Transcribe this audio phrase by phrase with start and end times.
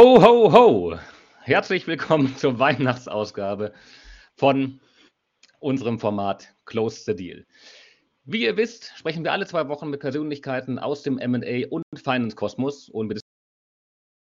[0.00, 0.98] Ho, ho, ho!
[1.42, 3.74] Herzlich willkommen zur Weihnachtsausgabe
[4.34, 4.80] von
[5.58, 7.44] unserem Format Close the Deal.
[8.24, 12.88] Wie ihr wisst, sprechen wir alle zwei Wochen mit Persönlichkeiten aus dem MA und Finance-Kosmos
[12.88, 13.20] und wir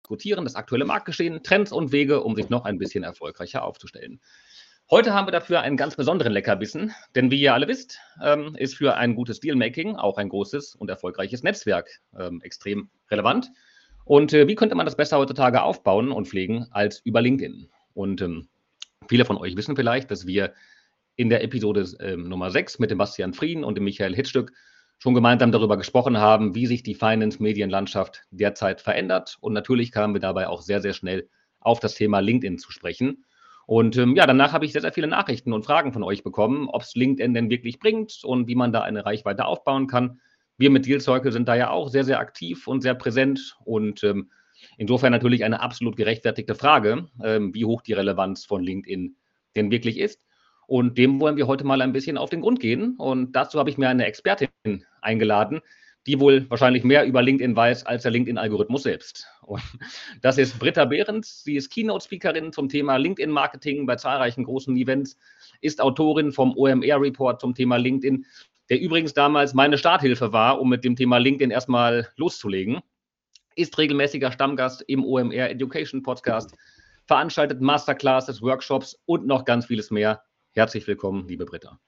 [0.03, 4.21] diskutieren das aktuelle Marktgeschehen, Trends und Wege, um sich noch ein bisschen erfolgreicher aufzustellen.
[4.89, 8.73] Heute haben wir dafür einen ganz besonderen Leckerbissen, denn wie ihr alle wisst, ähm, ist
[8.73, 13.51] für ein gutes Dealmaking auch ein großes und erfolgreiches Netzwerk ähm, extrem relevant.
[14.09, 17.69] Und äh, wie könnte man das besser heutzutage aufbauen und pflegen als über LinkedIn?
[17.93, 18.47] Und ähm,
[19.07, 20.55] viele von euch wissen vielleicht, dass wir
[21.15, 24.51] in der Episode ähm, Nummer 6 mit dem Bastian Frieden und dem Michael Hitzstück
[24.97, 29.37] schon gemeinsam darüber gesprochen haben, wie sich die Finance-Medienlandschaft derzeit verändert.
[29.41, 33.25] Und natürlich kamen wir dabei auch sehr, sehr schnell auf das Thema LinkedIn zu sprechen.
[33.67, 36.67] Und ähm, ja, danach habe ich sehr, sehr viele Nachrichten und Fragen von euch bekommen,
[36.67, 40.19] ob es LinkedIn denn wirklich bringt und wie man da eine Reichweite aufbauen kann.
[40.59, 44.03] Wir mit Deal Circle sind da ja auch sehr, sehr aktiv und sehr präsent und
[44.03, 44.29] ähm,
[44.77, 49.15] insofern natürlich eine absolut gerechtfertigte Frage, ähm, wie hoch die Relevanz von LinkedIn
[49.55, 50.21] denn wirklich ist.
[50.67, 52.95] Und dem wollen wir heute mal ein bisschen auf den Grund gehen.
[52.97, 54.49] Und dazu habe ich mir eine Expertin
[55.01, 55.61] eingeladen,
[56.09, 59.27] die wohl wahrscheinlich mehr über LinkedIn weiß als der LinkedIn-Algorithmus selbst.
[59.43, 59.61] Und
[60.21, 61.43] das ist Britta Behrens.
[61.43, 65.17] Sie ist Keynote-Speakerin zum Thema LinkedIn-Marketing bei zahlreichen großen Events,
[65.61, 68.25] ist Autorin vom OMR-Report zum Thema LinkedIn
[68.69, 72.81] der übrigens damals meine Starthilfe war, um mit dem Thema LinkedIn erstmal loszulegen,
[73.55, 76.55] ist regelmäßiger Stammgast im OMR Education Podcast,
[77.07, 80.21] veranstaltet Masterclasses, Workshops und noch ganz vieles mehr.
[80.51, 81.79] Herzlich willkommen, liebe Britta.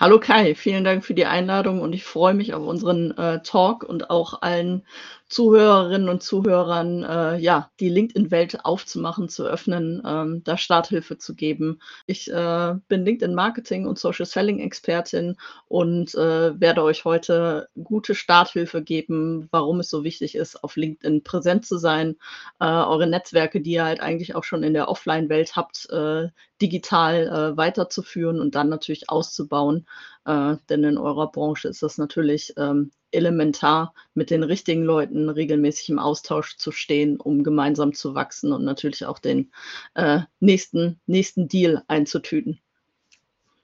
[0.00, 3.82] Hallo Kai, vielen Dank für die Einladung und ich freue mich auf unseren äh, Talk
[3.82, 4.86] und auch allen
[5.28, 11.80] Zuhörerinnen und Zuhörern, äh, ja, die LinkedIn-Welt aufzumachen, zu öffnen, ähm, da Starthilfe zu geben.
[12.06, 19.48] Ich äh, bin LinkedIn-Marketing und Social Selling-Expertin und äh, werde euch heute gute Starthilfe geben,
[19.50, 22.16] warum es so wichtig ist, auf LinkedIn präsent zu sein,
[22.60, 26.28] äh, eure Netzwerke, die ihr halt eigentlich auch schon in der Offline-Welt habt, äh,
[26.60, 29.86] digital äh, weiterzuführen und dann natürlich auszubauen.
[30.24, 35.90] Äh, denn in eurer Branche ist das natürlich ähm, elementar, mit den richtigen Leuten regelmäßig
[35.90, 39.50] im Austausch zu stehen, um gemeinsam zu wachsen und natürlich auch den
[39.94, 42.60] äh, nächsten, nächsten Deal einzutüten.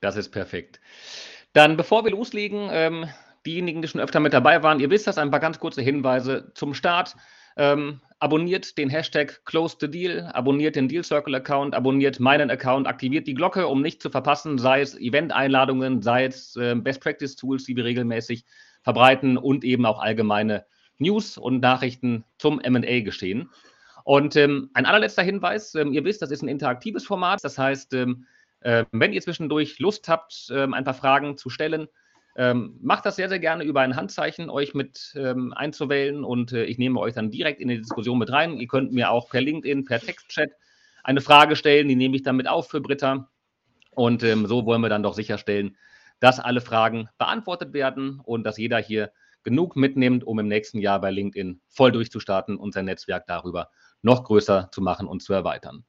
[0.00, 0.80] Das ist perfekt.
[1.52, 3.06] Dann, bevor wir loslegen, ähm,
[3.46, 6.52] diejenigen, die schon öfter mit dabei waren, ihr wisst das, ein paar ganz kurze Hinweise
[6.54, 7.16] zum Start.
[7.56, 12.86] Ähm, abonniert den Hashtag Close the Deal, abonniert den Deal Circle Account, abonniert meinen Account,
[12.86, 17.36] aktiviert die Glocke, um nicht zu verpassen, sei es Event-Einladungen, sei es äh, Best Practice
[17.36, 18.44] Tools, die wir regelmäßig
[18.82, 20.64] verbreiten und eben auch allgemeine
[20.98, 23.50] News und Nachrichten zum MA-Geschehen.
[24.04, 27.94] Und ähm, ein allerletzter Hinweis, ähm, ihr wisst, das ist ein interaktives Format, das heißt,
[27.94, 28.26] ähm,
[28.60, 31.88] äh, wenn ihr zwischendurch Lust habt, ähm, ein paar Fragen zu stellen,
[32.36, 36.64] ähm, macht das sehr, sehr gerne über ein Handzeichen, euch mit ähm, einzuwählen und äh,
[36.64, 38.58] ich nehme euch dann direkt in die Diskussion mit rein.
[38.58, 40.50] Ihr könnt mir auch per LinkedIn, per Textchat
[41.02, 43.28] eine Frage stellen, die nehme ich dann mit auf für Britta.
[43.90, 45.76] Und so wollen wir dann doch sicherstellen,
[46.18, 49.12] dass alle Fragen beantwortet werden und dass jeder hier
[49.44, 53.68] genug mitnimmt, um im nächsten Jahr bei LinkedIn voll durchzustarten und sein Netzwerk darüber
[54.02, 55.84] noch größer zu machen und zu erweitern.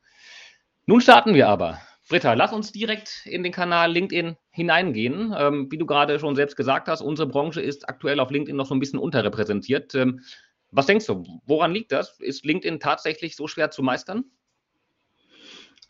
[0.86, 1.80] Nun starten wir aber.
[2.08, 5.34] Britta, lass uns direkt in den Kanal LinkedIn hineingehen.
[5.38, 8.68] Ähm, wie du gerade schon selbst gesagt hast, unsere Branche ist aktuell auf LinkedIn noch
[8.68, 9.96] so ein bisschen unterrepräsentiert.
[9.96, 10.22] Ähm,
[10.70, 12.20] was denkst du, woran liegt das?
[12.20, 14.26] Ist LinkedIn tatsächlich so schwer zu meistern?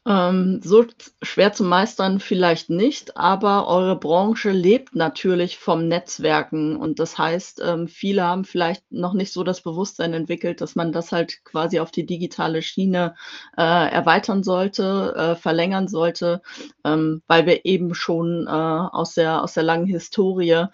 [0.07, 0.85] Ähm, so
[1.23, 6.75] schwer zu meistern vielleicht nicht, aber eure Branche lebt natürlich vom Netzwerken.
[6.75, 10.91] Und das heißt, ähm, viele haben vielleicht noch nicht so das Bewusstsein entwickelt, dass man
[10.91, 13.15] das halt quasi auf die digitale Schiene
[13.57, 16.43] äh, erweitern sollte, äh, verlängern sollte,
[16.83, 20.65] ähm, weil wir eben schon äh, aus der aus der langen Historie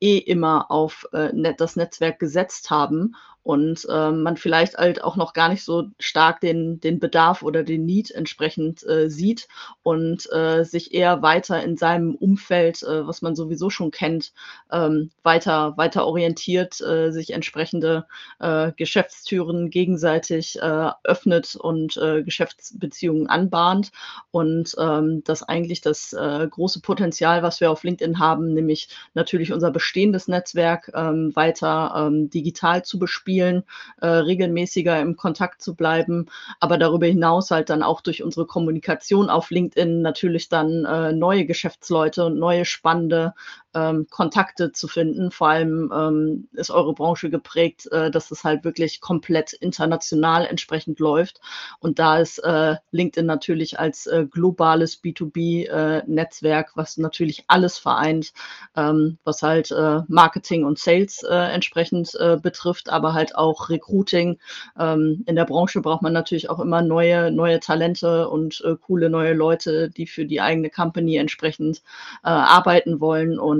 [0.00, 3.14] eh immer auf äh, das Netzwerk gesetzt haben
[3.48, 7.62] und äh, man vielleicht halt auch noch gar nicht so stark den, den Bedarf oder
[7.62, 9.48] den Need entsprechend äh, sieht
[9.82, 14.34] und äh, sich eher weiter in seinem Umfeld, äh, was man sowieso schon kennt,
[14.70, 18.06] ähm, weiter, weiter orientiert, äh, sich entsprechende
[18.38, 20.58] äh, Geschäftstüren gegenseitig
[21.04, 23.90] öffnet und Geschäftsbeziehungen anbahnt.
[24.30, 29.70] Und ähm, das eigentlich das große Potenzial, was wir auf LinkedIn haben, nämlich natürlich unser
[29.70, 33.62] bestehendes Netzwerk ähm, weiter ähm, digital zu bespielen spielen,
[34.00, 36.26] äh, regelmäßiger im Kontakt zu bleiben,
[36.58, 41.46] aber darüber hinaus halt dann auch durch unsere Kommunikation auf LinkedIn natürlich dann äh, neue
[41.46, 43.34] Geschäftsleute und neue spannende
[43.74, 45.30] ähm, Kontakte zu finden.
[45.30, 50.98] Vor allem ähm, ist eure Branche geprägt, äh, dass es halt wirklich komplett international entsprechend
[51.00, 51.40] läuft.
[51.80, 58.32] Und da ist äh, LinkedIn natürlich als äh, globales B2B-Netzwerk, äh, was natürlich alles vereint,
[58.76, 61.98] ähm, was halt äh, Marketing und Sales äh, entsprechend
[62.42, 64.38] betrifft, aber halt auch Recruiting.
[64.78, 69.34] Ähm, in der Branche braucht man natürlich auch immer neue, neue Talente und coole neue
[69.34, 71.82] Leute, die für die eigene Company entsprechend
[72.22, 73.57] arbeiten wollen und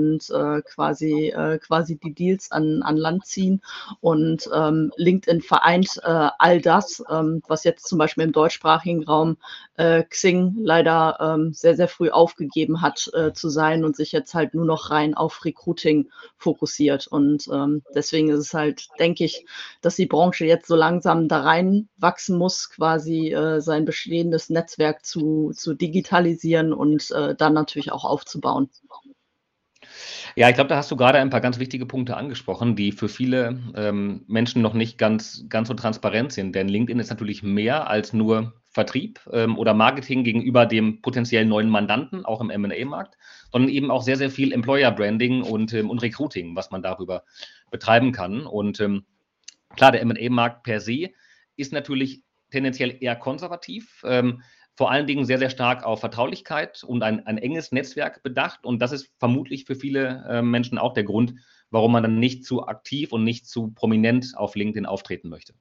[0.65, 1.33] quasi,
[1.65, 3.61] quasi die Deals an, an Land ziehen.
[4.01, 9.37] Und ähm, LinkedIn vereint all das, ähm, was jetzt zum Beispiel im deutschsprachigen Raum
[9.77, 14.33] äh, Xing leider ähm, sehr, sehr früh aufgegeben hat äh, zu sein und sich jetzt
[14.33, 17.07] halt nur noch rein auf Recruiting fokussiert.
[17.07, 19.45] Und ähm, deswegen ist es halt, denke ich,
[19.81, 25.51] dass die Branche jetzt so langsam da reinwachsen muss, quasi äh, sein bestehendes Netzwerk zu,
[25.55, 28.69] zu digitalisieren und äh, dann natürlich auch aufzubauen.
[30.35, 33.09] Ja, ich glaube, da hast du gerade ein paar ganz wichtige Punkte angesprochen, die für
[33.09, 36.55] viele ähm, Menschen noch nicht ganz, ganz so transparent sind.
[36.55, 41.69] Denn LinkedIn ist natürlich mehr als nur Vertrieb ähm, oder Marketing gegenüber dem potenziellen neuen
[41.69, 43.17] Mandanten, auch im MA-Markt,
[43.51, 47.23] sondern eben auch sehr, sehr viel Employer-Branding und, ähm, und Recruiting, was man darüber
[47.71, 48.45] betreiben kann.
[48.45, 49.05] Und ähm,
[49.75, 51.09] klar, der MA-Markt per se
[51.55, 54.03] ist natürlich tendenziell eher konservativ.
[54.05, 54.41] Ähm,
[54.79, 58.65] vor allen Dingen sehr, sehr stark auf Vertraulichkeit und ein, ein enges Netzwerk bedacht.
[58.65, 61.33] Und das ist vermutlich für viele äh, Menschen auch der Grund,
[61.69, 65.53] warum man dann nicht zu aktiv und nicht zu prominent auf LinkedIn auftreten möchte.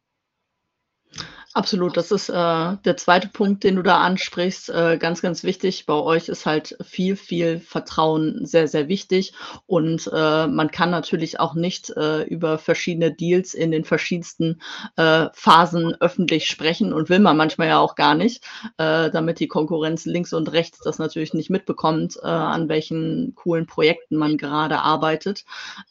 [1.55, 4.69] Absolut, das ist äh, der zweite Punkt, den du da ansprichst.
[4.69, 5.87] Äh, ganz, ganz wichtig.
[5.87, 9.33] Bei euch ist halt viel, viel Vertrauen sehr, sehr wichtig.
[9.67, 14.61] Und äh, man kann natürlich auch nicht äh, über verschiedene Deals in den verschiedensten
[14.97, 18.45] äh, Phasen öffentlich sprechen und will man manchmal ja auch gar nicht,
[18.77, 24.17] äh, damit die Konkurrenz links und rechts das natürlich nicht mitbekommt, an welchen coolen Projekten
[24.17, 25.45] man gerade arbeitet.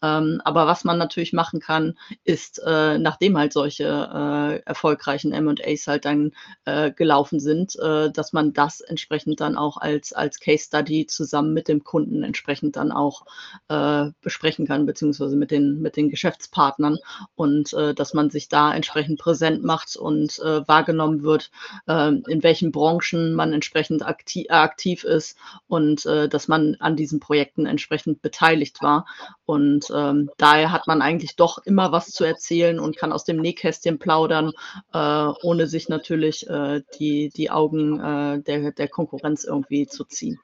[0.04, 6.32] Ähm, aber was man natürlich machen kann, ist, nachdem halt solche erfolgreichen M&As halt dann
[6.66, 11.54] äh, gelaufen sind, äh, dass man das entsprechend dann auch als, als Case Study zusammen
[11.54, 13.26] mit dem Kunden entsprechend dann auch
[13.70, 16.98] äh, besprechen kann, beziehungsweise mit den, mit den Geschäftspartnern
[17.36, 21.52] und äh, dass man sich da entsprechend präsent macht und äh, wahrgenommen wird,
[21.88, 27.66] äh, in welchen Branchen man entsprechend aktiv, aktiv ist und dass man an diesen Projekten
[27.66, 29.06] entsprechend beteiligt war.
[29.46, 33.38] Und ähm, daher hat man eigentlich doch immer was zu erzählen und kann aus dem
[33.38, 34.52] Nähkästchen plaudern,
[34.94, 34.98] äh,
[35.44, 40.40] ohne sich natürlich äh, die, die Augen äh, der, der Konkurrenz irgendwie zu ziehen.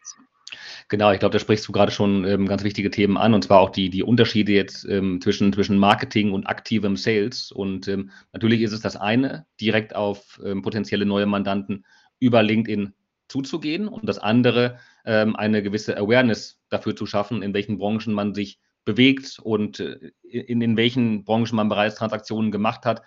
[0.87, 3.59] Genau, ich glaube, da sprichst du gerade schon ähm, ganz wichtige Themen an, und zwar
[3.59, 7.51] auch die, die Unterschiede jetzt ähm, zwischen, zwischen Marketing und aktivem Sales.
[7.51, 11.85] Und ähm, natürlich ist es das eine, direkt auf ähm, potenzielle neue Mandanten
[12.19, 12.93] über LinkedIn
[13.27, 18.33] zuzugehen und das andere, ähm, eine gewisse Awareness dafür zu schaffen, in welchen Branchen man
[18.33, 23.01] sich bewegt und äh, in, in welchen Branchen man bereits Transaktionen gemacht hat,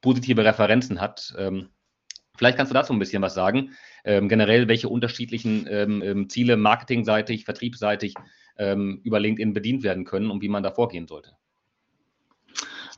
[0.00, 1.34] positive Referenzen hat.
[1.38, 1.70] Ähm,
[2.36, 3.72] vielleicht kannst du dazu ein bisschen was sagen.
[4.04, 8.14] Ähm, generell, welche unterschiedlichen ähm, Ziele marketingseitig, vertriebsseitig
[8.58, 11.32] ähm, über LinkedIn bedient werden können und wie man da vorgehen sollte.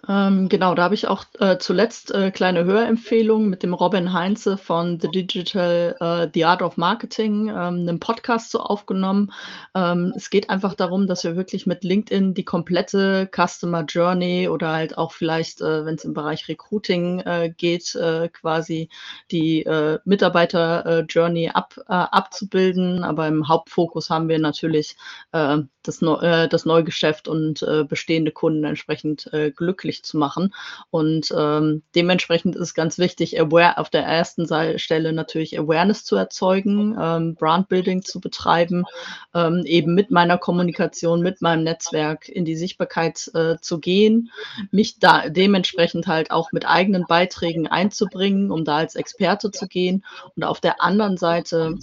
[0.09, 4.57] Ähm, genau, da habe ich auch äh, zuletzt äh, kleine Hörempfehlungen mit dem Robin Heinze
[4.57, 9.33] von The Digital äh, The Art of Marketing, ähm, einen Podcast so aufgenommen.
[9.77, 14.73] Ähm, es geht einfach darum, dass wir wirklich mit LinkedIn die komplette Customer Journey oder
[14.73, 18.89] halt auch vielleicht, äh, wenn es im Bereich Recruiting äh, geht, äh, quasi
[19.31, 19.65] die
[20.05, 23.05] Mitarbeiter Journey ab, abzubilden.
[23.05, 24.97] Aber im Hauptfokus haben wir natürlich
[25.31, 29.51] das, äh, das Neugeschäft und bestehende Kunden entsprechend äh,
[29.93, 30.55] glücklich zu machen.
[30.91, 34.47] Und ähm, dementsprechend ist ganz wichtig, aware auf der ersten
[34.79, 38.85] Stelle natürlich Awareness zu erzeugen, ähm, Brandbuilding zu betreiben,
[39.35, 44.31] ähm, eben mit meiner Kommunikation, mit meinem Netzwerk in die Sichtbarkeit äh, zu gehen,
[44.71, 50.05] mich da dementsprechend halt auch mit eigenen Beiträgen einzubringen, um da als Experte zu gehen.
[50.37, 51.79] Und auf der anderen Seite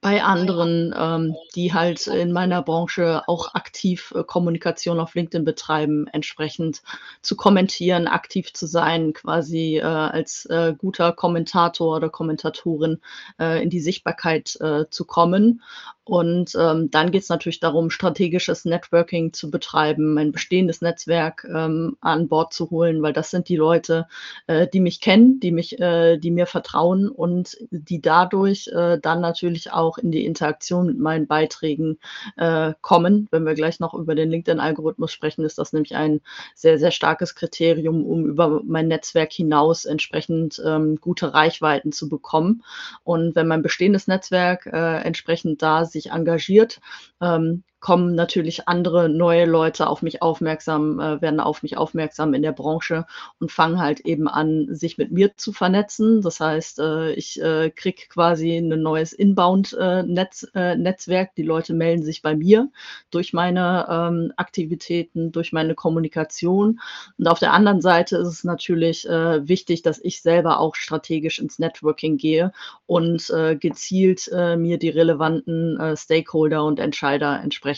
[0.00, 6.06] bei anderen, ähm, die halt in meiner Branche auch aktiv äh, Kommunikation auf LinkedIn betreiben,
[6.08, 6.82] entsprechend
[7.20, 13.00] zu kommentieren, aktiv zu sein, quasi äh, als äh, guter Kommentator oder Kommentatorin
[13.38, 15.62] äh, in die Sichtbarkeit äh, zu kommen
[16.04, 21.96] und ähm, dann geht es natürlich darum, strategisches Networking zu betreiben, ein bestehendes Netzwerk ähm,
[22.02, 24.06] an Bord zu holen, weil das sind die Leute,
[24.46, 29.22] äh, die mich kennen, die mich, äh, die mir vertrauen und die dadurch äh, dann
[29.22, 31.98] natürlich auch in die Interaktion mit meinen Beiträgen
[32.36, 33.26] äh, kommen.
[33.30, 36.20] Wenn wir gleich noch über den LinkedIn-Algorithmus sprechen, ist das nämlich ein
[36.54, 42.62] sehr, sehr starkes Kriterium, um über mein Netzwerk hinaus entsprechend ähm, gute Reichweiten zu bekommen.
[43.04, 46.80] Und wenn mein bestehendes Netzwerk äh, entsprechend da sich engagiert,
[47.22, 52.40] ähm, kommen natürlich andere neue Leute auf mich aufmerksam, äh, werden auf mich aufmerksam in
[52.40, 53.04] der Branche
[53.40, 56.22] und fangen halt eben an, sich mit mir zu vernetzen.
[56.22, 61.28] Das heißt, äh, ich äh, kriege quasi ein neues Inbound-Netzwerk.
[61.28, 62.70] Äh, Die Leute melden sich bei mir
[63.10, 66.80] durch meine ähm, Aktivitäten, durch meine Kommunikation.
[67.18, 71.38] Und auf der anderen Seite ist es natürlich äh, wichtig, dass ich selber auch strategisch
[71.38, 72.50] ins Networking gehe
[72.86, 77.73] und äh, gezielt äh, mir die relevanten äh, Stakeholder und Entscheider entsprechend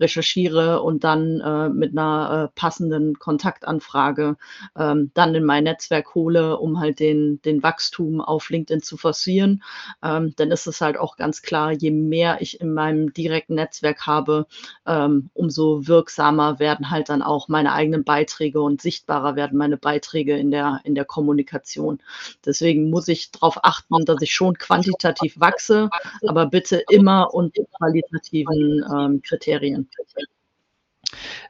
[0.00, 4.36] recherchiere und dann äh, mit einer äh, passenden Kontaktanfrage
[4.76, 9.62] ähm, dann in mein Netzwerk hole, um halt den, den Wachstum auf LinkedIn zu forcieren.
[10.02, 14.06] Ähm, dann ist es halt auch ganz klar, je mehr ich in meinem direkten Netzwerk
[14.06, 14.46] habe,
[14.86, 20.36] ähm, umso wirksamer werden halt dann auch meine eigenen Beiträge und sichtbarer werden meine Beiträge
[20.36, 22.00] in der, in der Kommunikation.
[22.44, 25.90] Deswegen muss ich darauf achten, dass ich schon quantitativ wachse,
[26.26, 29.88] aber bitte immer unter qualitativen ähm, Kriterien.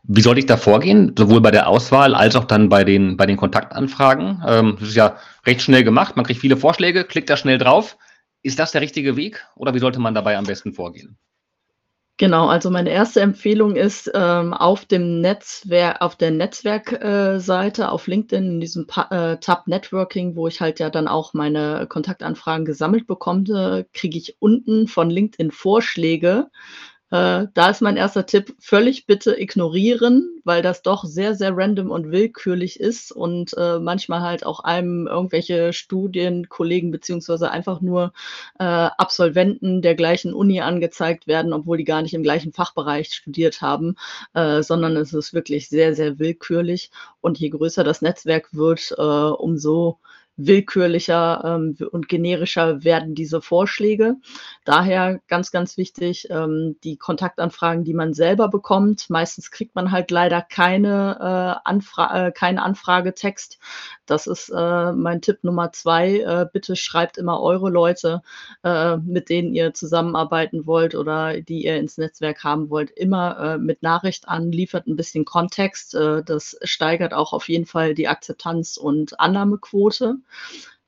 [0.03, 3.27] Wie soll ich da vorgehen, sowohl bei der Auswahl als auch dann bei den, bei
[3.27, 4.43] den Kontaktanfragen?
[4.47, 5.17] Ähm, das ist ja
[5.47, 7.97] recht schnell gemacht, man kriegt viele Vorschläge, klickt da schnell drauf.
[8.43, 11.17] Ist das der richtige Weg oder wie sollte man dabei am besten vorgehen?
[12.19, 18.45] Genau, also meine erste Empfehlung ist, ähm, auf dem Netzwerk auf der Netzwerkseite auf LinkedIn
[18.45, 23.07] in diesem Pa äh, Tab Networking, wo ich halt ja dann auch meine Kontaktanfragen gesammelt
[23.07, 26.49] bekomme, kriege ich unten von LinkedIn Vorschläge,
[27.13, 31.91] äh, da ist mein erster Tipp, völlig bitte ignorieren, weil das doch sehr, sehr random
[31.91, 38.15] und willkürlich ist und äh, manchmal halt auch einem irgendwelche Studienkollegen beziehungsweise einfach nur
[38.59, 43.61] äh, Absolventen der gleichen Uni angezeigt werden, obwohl die gar nicht im gleichen Fachbereich studiert
[43.61, 43.97] haben,
[44.33, 46.91] äh, sondern es ist wirklich sehr, sehr willkürlich.
[47.21, 49.99] Und je größer das Netzwerk wird, äh, umso
[50.37, 54.17] willkürlicher ähm, und generischer werden diese Vorschläge.
[54.65, 59.11] Daher ganz, ganz wichtig, ähm, die Kontaktanfragen, die man selber bekommt.
[59.11, 63.59] Meistens kriegt man halt leider keine, äh, Anfra äh, keinen Anfragetext.
[64.07, 66.21] Das ist äh, mein Tipp Nummer zwei.
[66.21, 68.23] Äh, bitte schreibt immer eure Leute,
[68.65, 73.59] äh, mit denen ihr zusammenarbeiten wollt oder die ihr ins Netzwerk haben wollt, immer äh,
[73.59, 75.95] mit Nachricht an, liefert ein bisschen Kontext.
[75.95, 80.17] Äh, das steigert auch auf jeden Fall die Akzeptanz und Annahmequote.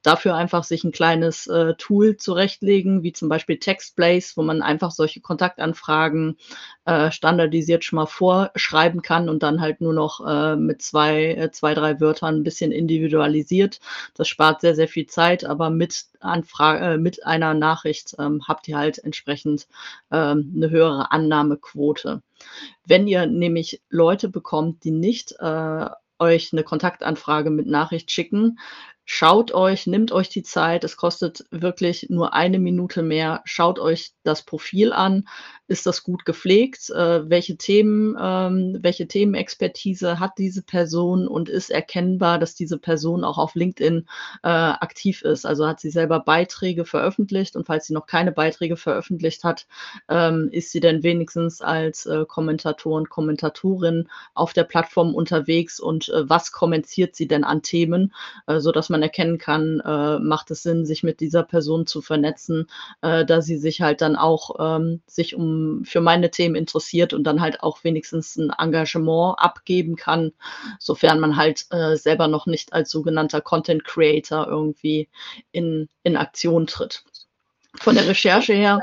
[0.04, 4.90] Dafür einfach sich ein kleines äh, Tool zurechtlegen, wie zum Beispiel TextBlaze, wo man einfach
[4.90, 6.36] solche Kontaktanfragen
[6.84, 11.50] äh, standardisiert schon mal vorschreiben kann und dann halt nur noch äh, mit zwei, äh,
[11.52, 13.80] zwei, drei Wörtern ein bisschen individualisiert.
[14.12, 18.68] Das spart sehr, sehr viel Zeit, aber mit, Anfrage, äh, mit einer Nachricht ähm, habt
[18.68, 19.68] ihr halt entsprechend
[20.12, 22.20] ähm, eine höhere Annahmequote.
[22.86, 25.86] Wenn ihr nämlich Leute bekommt, die nicht äh,
[26.18, 28.58] euch eine Kontaktanfrage mit Nachricht schicken,
[29.06, 33.42] Schaut euch, nehmt euch die Zeit, es kostet wirklich nur eine Minute mehr.
[33.44, 35.28] Schaut euch das Profil an.
[35.66, 36.90] Ist das gut gepflegt?
[36.90, 43.24] Äh, welche Themen, ähm, welche Themenexpertise hat diese Person und ist erkennbar, dass diese Person
[43.24, 44.06] auch auf LinkedIn
[44.42, 45.44] äh, aktiv ist?
[45.44, 49.66] Also hat sie selber Beiträge veröffentlicht und falls sie noch keine Beiträge veröffentlicht hat,
[50.08, 56.28] ähm, ist sie denn wenigstens als äh, Kommentatorin, Kommentatorin auf der Plattform unterwegs und äh,
[56.28, 58.14] was kommentiert sie denn an Themen,
[58.46, 62.68] äh, sodass man erkennen kann, äh, macht es Sinn, sich mit dieser Person zu vernetzen,
[63.02, 67.24] äh, da sie sich halt dann auch ähm, sich um für meine Themen interessiert und
[67.24, 70.32] dann halt auch wenigstens ein Engagement abgeben kann,
[70.78, 75.08] sofern man halt äh, selber noch nicht als sogenannter Content Creator irgendwie
[75.52, 77.04] in, in Aktion tritt.
[77.80, 78.80] Von der Recherche her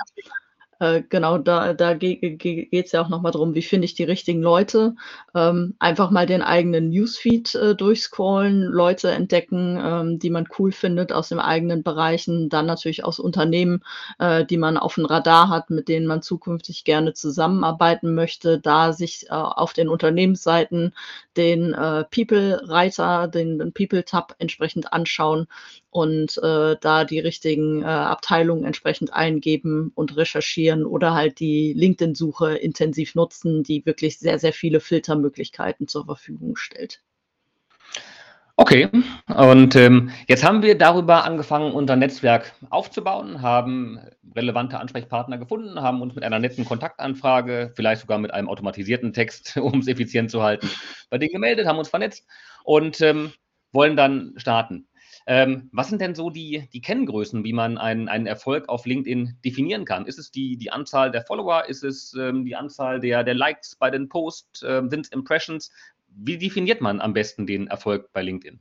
[0.82, 4.42] äh, genau, da, da geht es ja auch nochmal darum, wie finde ich die richtigen
[4.42, 4.96] Leute.
[5.36, 11.14] Ähm, einfach mal den eigenen Newsfeed äh, durchscrollen, Leute entdecken, ähm, die man cool findet
[11.14, 13.84] aus den eigenen Bereichen, dann natürlich aus Unternehmen,
[14.18, 18.92] äh, die man auf dem Radar hat, mit denen man zukünftig gerne zusammenarbeiten möchte, da
[18.92, 20.96] sich äh, auf den Unternehmensseiten
[21.38, 25.46] den äh, People-Reiter, den, den People-Tab entsprechend anschauen
[25.92, 32.56] und äh, da die richtigen äh, Abteilungen entsprechend eingeben und recherchieren oder halt die LinkedIn-Suche
[32.56, 37.02] intensiv nutzen, die wirklich sehr, sehr viele Filtermöglichkeiten zur Verfügung stellt.
[38.56, 38.90] Okay,
[39.28, 44.00] und ähm, jetzt haben wir darüber angefangen, unser Netzwerk aufzubauen, haben
[44.36, 49.58] relevante Ansprechpartner gefunden, haben uns mit einer netten Kontaktanfrage, vielleicht sogar mit einem automatisierten Text,
[49.62, 50.70] um es effizient zu halten,
[51.10, 52.28] bei denen gemeldet, haben uns vernetzt
[52.64, 53.34] und ähm,
[53.72, 54.88] wollen dann starten.
[55.28, 59.38] Ähm, was sind denn so die, die Kenngrößen, wie man einen, einen Erfolg auf LinkedIn
[59.46, 60.06] definieren kann?
[60.06, 61.66] Ist es die, die Anzahl der Follower?
[61.68, 64.64] Ist es ähm, die Anzahl der, der Likes bei den Posts?
[64.68, 65.72] Ähm, sind es Impressions?
[66.08, 68.60] Wie definiert man am besten den Erfolg bei LinkedIn?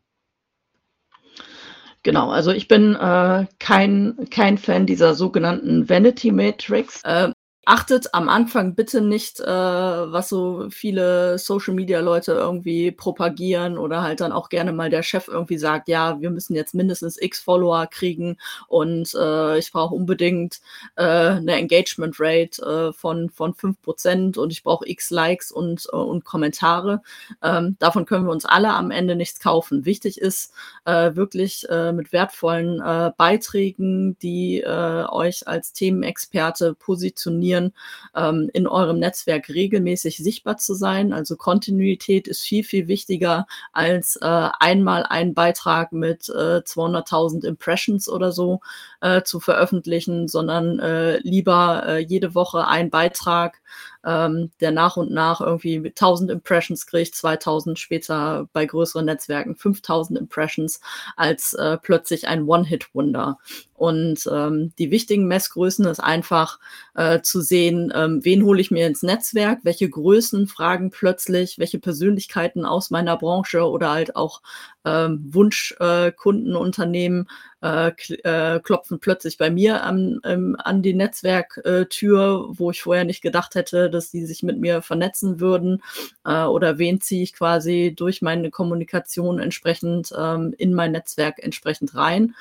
[2.03, 7.03] Genau, also ich bin äh, kein, kein Fan dieser sogenannten Vanity Matrix.
[7.05, 7.33] Äh,
[7.67, 14.33] achtet am Anfang bitte nicht, äh, was so viele Social-Media-Leute irgendwie propagieren oder halt dann
[14.33, 18.39] auch gerne mal der Chef irgendwie sagt, ja, wir müssen jetzt mindestens X Follower kriegen
[18.67, 20.61] und äh, ich brauche unbedingt
[20.97, 25.97] äh, eine Engagement Rate äh, von, von 5% und ich brauche X Likes und, äh,
[25.97, 27.03] und Kommentare.
[27.43, 29.85] Ähm, davon können wir uns alle am Ende nichts kaufen.
[29.85, 30.53] Wichtig ist
[30.87, 32.79] äh, wirklich mit wertvollen
[33.17, 37.73] Beiträgen, die euch als Themenexperte positionieren, trainieren,
[38.15, 41.13] ähm, in eurem Netzwerk regelmäßig sichtbar zu sein.
[41.13, 48.09] Also Kontinuität ist viel, viel wichtiger als äh, einmal einen Beitrag mit äh, 200.000 Impressions
[48.09, 48.61] oder so
[49.01, 53.61] äh, zu veröffentlichen, sondern äh, lieber äh, jede Woche ein Beitrag,
[54.05, 60.19] ähm, der nach und nach irgendwie 1000 Impressions kriegt, 2000 später bei größeren Netzwerken 5000
[60.19, 60.81] Impressions,
[61.17, 63.39] als äh, plötzlich ein One-Hit-Wonder.
[63.75, 66.59] Und ähm, die wichtigen Messgrößen ist einfach
[66.95, 71.79] äh, zu sehen, ähm, wen hole ich mir ins Netzwerk, welche Größen fragen plötzlich, welche
[71.79, 74.43] Persönlichkeiten aus meiner Branche oder halt auch
[74.85, 77.29] ähm, Wunschkundenunternehmen
[77.63, 77.89] äh,
[78.25, 83.55] äh, klopfen plötzlich bei mir an, ähm, an die Netzwerktür, wo ich vorher nicht gedacht
[83.55, 85.83] hätte, dass die sich mit mir vernetzen würden.
[86.25, 91.95] Äh, oder wen ziehe ich quasi durch meine Kommunikation entsprechend ähm, in mein Netzwerk entsprechend
[91.95, 92.35] rein.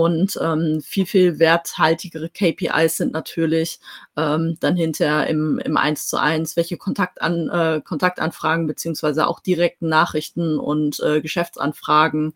[0.00, 3.80] Und ähm, viel, viel werthaltigere KPIs sind natürlich
[4.16, 9.90] ähm, dann hinterher im, im 1 zu 1, welche Kontaktan, äh, Kontaktanfragen beziehungsweise auch direkten
[9.90, 12.32] Nachrichten und äh, Geschäftsanfragen,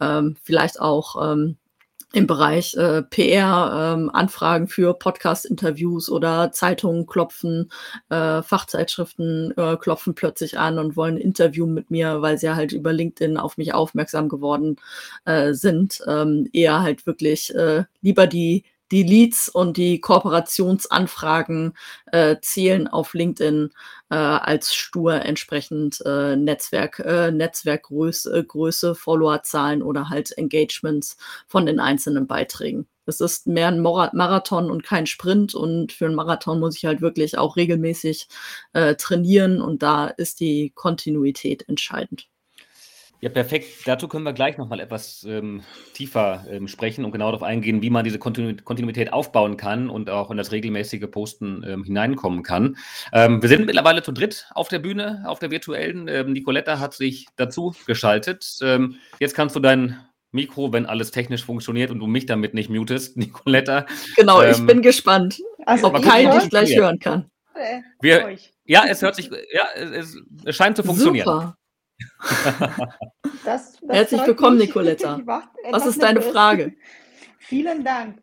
[0.00, 1.56] ähm, vielleicht auch ähm,
[2.14, 7.70] im Bereich äh, PR, ähm, Anfragen für Podcast-Interviews oder Zeitungen klopfen,
[8.08, 12.72] äh, Fachzeitschriften äh, klopfen plötzlich an und wollen ein Interview mit mir, weil sie halt
[12.72, 14.76] über LinkedIn auf mich aufmerksam geworden
[15.24, 16.02] äh, sind.
[16.06, 18.64] Ähm, eher halt wirklich äh, lieber die
[18.94, 21.74] die Leads und die Kooperationsanfragen
[22.12, 23.70] äh, zählen auf LinkedIn
[24.10, 31.16] äh, als stur entsprechend äh, Netzwerk, äh, Netzwerkgröße, Größe, Followerzahlen oder halt Engagements
[31.48, 32.86] von den einzelnen Beiträgen.
[33.04, 37.00] Es ist mehr ein Marathon und kein Sprint und für einen Marathon muss ich halt
[37.00, 38.28] wirklich auch regelmäßig
[38.74, 42.28] äh, trainieren und da ist die Kontinuität entscheidend.
[43.24, 43.68] Ja, perfekt.
[43.86, 45.62] Dazu können wir gleich nochmal etwas ähm,
[45.94, 50.10] tiefer ähm, sprechen und genau darauf eingehen, wie man diese Kontinu Kontinuität aufbauen kann und
[50.10, 52.76] auch in das regelmäßige Posten ähm, hineinkommen kann.
[53.14, 56.06] Ähm, wir sind mittlerweile zu dritt auf der Bühne, auf der virtuellen.
[56.06, 58.58] Ähm, Nicoletta hat sich dazu geschaltet.
[58.60, 59.98] Ähm, jetzt kannst du dein
[60.30, 63.86] Mikro, wenn alles technisch funktioniert und du mich damit nicht mutest, Nicoletta.
[64.16, 67.30] Genau, ich bin gespannt, also, ob Kai dich gleich hören kann.
[68.02, 71.24] Wir, ja, es hört sich, ja, es, es scheint zu funktionieren.
[71.24, 71.56] Super.
[73.44, 74.58] Das, das Herzlich willkommen.
[74.58, 75.20] Nicoletta.
[75.70, 76.74] Was ist deine Frage?
[77.38, 78.20] Vielen Dank.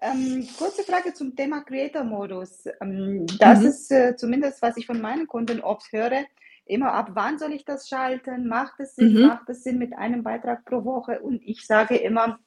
[0.00, 2.64] Ähm, kurze Frage zum Thema Creator-Modus.
[2.80, 3.66] Ähm, das mhm.
[3.66, 6.24] ist äh, zumindest, was ich von meinen Kunden oft höre.
[6.64, 8.48] Immer ab wann soll ich das schalten?
[8.48, 9.14] Macht es Sinn?
[9.14, 9.26] Mhm.
[9.28, 11.20] Macht es Sinn mit einem Beitrag pro Woche?
[11.20, 12.40] Und ich sage immer,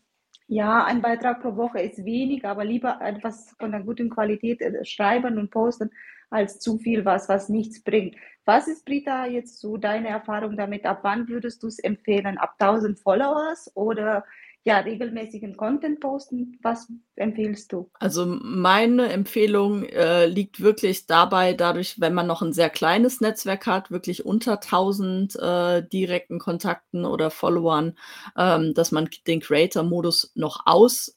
[0.47, 4.83] ja, ein Beitrag pro Woche ist wenig, aber lieber etwas von einer guten Qualität äh,
[4.83, 5.91] schreiben und posten,
[6.29, 8.15] als zu viel was, was nichts bringt.
[8.45, 10.85] Was ist, Britta, jetzt so deine Erfahrung damit?
[10.85, 12.37] Ab wann würdest du es empfehlen?
[12.37, 14.23] Ab 1000 Followers oder
[14.65, 16.57] ja, regelmäßigen Content posten.
[16.63, 17.91] Was empfiehlst du?
[17.99, 23.67] Also meine Empfehlung äh, liegt wirklich dabei, dadurch, wenn man noch ein sehr kleines Netzwerk
[23.67, 27.95] hat, wirklich unter 1000 äh, direkten Kontakten oder Followern,
[28.35, 30.65] ähm, dass man den Creator-Modus noch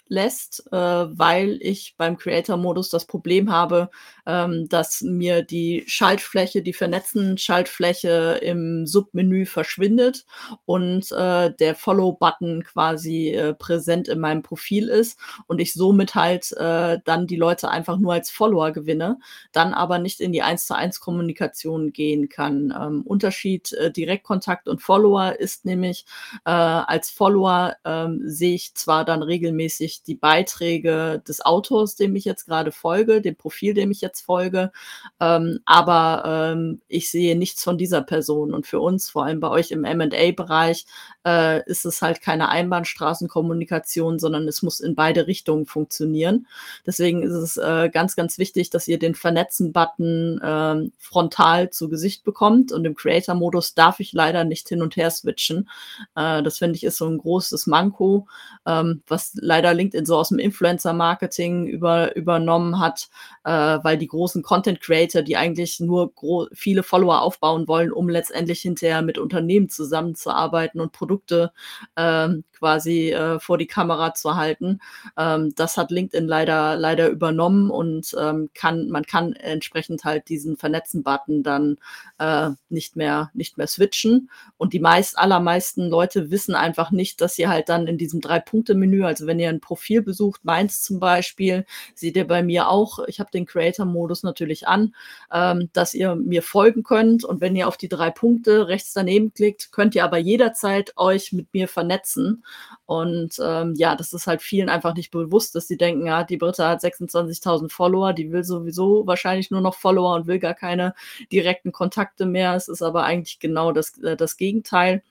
[0.09, 3.91] auslässt, äh, weil ich beim Creator-Modus das Problem habe,
[4.27, 10.25] ähm, dass mir die Schaltfläche, die vernetzten Schaltfläche im Submenü verschwindet
[10.65, 16.53] und äh, der Follow-Button quasi äh, präsent in meinem Profil ist und ich somit halt
[16.53, 19.19] äh, dann die Leute einfach nur als Follower gewinne,
[19.53, 22.75] dann aber nicht in die 1 zu 1 Kommunikation gehen kann.
[22.79, 26.05] Ähm, Unterschied äh, Direktkontakt und Follower ist nämlich,
[26.45, 32.25] äh, als Follower ähm, sehe ich zwar dann regelmäßig die Beiträge des Autors, dem ich
[32.25, 34.73] jetzt gerade folge, dem Profil, dem ich jetzt folge,
[35.21, 38.55] ähm, aber ähm, ich sehe nichts von dieser Person.
[38.55, 40.87] Und für uns, vor allem bei euch im MA-Bereich,
[41.27, 46.47] äh, ist es halt keine Einbahnstraßenkommunikation, sondern es muss in beide Richtungen funktionieren.
[46.87, 52.25] Deswegen ist es äh, ganz, ganz wichtig, dass ihr den Vernetzen-Button äh, frontal zu Gesicht
[52.25, 52.73] bekommt.
[52.73, 55.69] Und im Creator-Modus darf ich leider nicht hin und her switchen.
[56.15, 58.27] Äh, das finde ich ist so ein großes Manko,
[58.67, 63.09] ähm, was leider LinkedIn so aus dem Influencer-Marketing über, übernommen hat,
[63.45, 66.13] äh, weil die großen Content-Creator, die eigentlich nur
[66.53, 71.53] viele Follower aufbauen wollen, um letztendlich hinterher mit Unternehmen zusammenzuarbeiten und Produkte
[71.97, 74.81] ähm, quasi äh, vor die Kamera zu halten.
[75.17, 80.57] Ähm, das hat LinkedIn leider, leider übernommen und ähm, kann, man kann entsprechend halt diesen
[80.57, 81.79] Vernetzen-Button dann
[82.19, 84.31] äh, nicht mehr, nicht mehr switchen.
[84.57, 89.05] Und die meist, allermeisten Leute wissen einfach nicht, dass sie halt dann in diesem Drei-Punkte-Menü,
[89.05, 93.21] also wenn ihr ein Profil besucht, meins zum Beispiel, seht ihr bei mir auch, ich
[93.21, 94.95] habe den Creator-Modus natürlich an,
[95.33, 99.33] ähm, dass ihr mir folgen könnt und wenn ihr auf die drei Punkte rechts daneben
[99.33, 102.45] klickt, könnt ihr aber jederzeit euch mit mir vernetzen.
[102.87, 106.37] Und ähm, ja, das ist halt vielen einfach nicht bewusst, dass sie denken, ja, die
[106.37, 110.95] Britta hat 26.000 Follower, die will sowieso wahrscheinlich nur noch Follower und will gar keine
[111.31, 112.55] direkten Kontakte mehr.
[112.55, 115.03] Es ist aber eigentlich genau das, äh, das Gegenteil.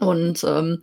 [0.00, 0.80] Und ähm,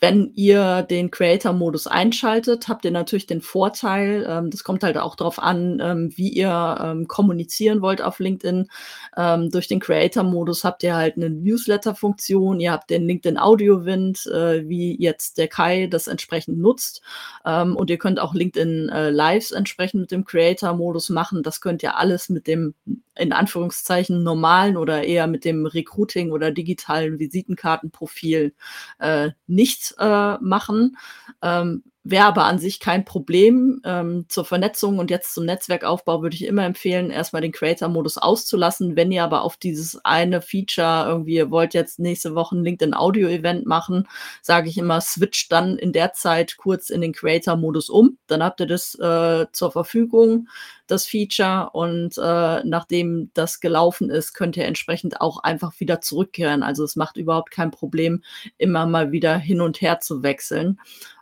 [0.00, 5.16] wenn ihr den Creator-Modus einschaltet, habt ihr natürlich den Vorteil, ähm, das kommt halt auch
[5.16, 8.68] darauf an, ähm, wie ihr ähm, kommunizieren wollt auf LinkedIn.
[9.16, 14.68] Ähm, durch den Creator-Modus habt ihr halt eine Newsletter-Funktion, ihr habt den LinkedIn Audio-Wind, äh,
[14.68, 17.00] wie jetzt der Kai das entsprechend nutzt.
[17.46, 21.42] Ähm, und ihr könnt auch LinkedIn äh, Lives entsprechend mit dem Creator-Modus machen.
[21.42, 22.74] Das könnt ihr alles mit dem
[23.18, 28.54] in Anführungszeichen normalen oder eher mit dem Recruiting oder digitalen Visitenkartenprofil
[28.98, 30.96] äh, nicht äh, machen.
[31.42, 33.80] Ähm, Wäre aber an sich kein Problem.
[33.84, 38.94] Ähm, zur Vernetzung und jetzt zum Netzwerkaufbau würde ich immer empfehlen, erstmal den Creator-Modus auszulassen.
[38.94, 43.66] Wenn ihr aber auf dieses eine Feature irgendwie, ihr wollt jetzt nächste Woche ein LinkedIn-Audio-Event
[43.66, 44.06] machen,
[44.40, 48.18] sage ich immer, switch dann in der Zeit kurz in den Creator-Modus um.
[48.28, 50.46] Dann habt ihr das äh, zur Verfügung,
[50.86, 51.70] das Feature.
[51.72, 56.62] Und äh, nachdem das gelaufen ist, könnt ihr entsprechend auch einfach wieder zurückkehren.
[56.62, 58.22] Also es macht überhaupt kein Problem,
[58.58, 60.78] immer mal wieder hin und her zu wechseln.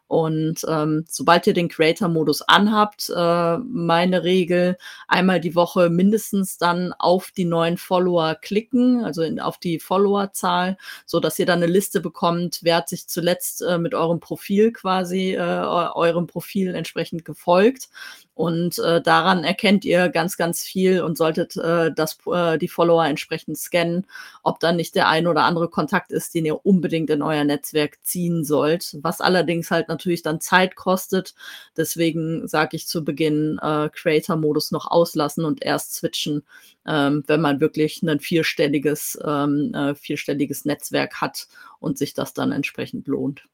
[0.07, 4.77] Und ähm, sobald ihr den Creator-Modus anhabt, äh, meine Regel,
[5.09, 10.77] einmal die Woche mindestens dann auf die neuen Follower klicken, also in, auf die Followerzahl,
[11.07, 14.73] so dass ihr dann eine Liste bekommt, wer hat sich zuletzt äh, mit eurem Profil
[14.73, 17.89] quasi, äh, eurem Profil entsprechend gefolgt.
[18.35, 23.05] Und äh, daran erkennt ihr ganz, ganz viel und solltet äh, das, äh, die Follower
[23.05, 24.07] entsprechend scannen,
[24.43, 27.99] ob dann nicht der ein oder andere Kontakt ist, den ihr unbedingt in euer Netzwerk
[28.03, 31.35] ziehen sollt, was allerdings halt natürlich dann Zeit kostet.
[31.77, 36.43] Deswegen sage ich zu Beginn äh, Creator-Modus noch auslassen und erst switchen,
[36.89, 41.47] ähm, wenn man wirklich ein vierstelliges, ähm, äh, vierstelliges Netzwerk hat
[41.79, 43.45] und sich das dann entsprechend lohnt.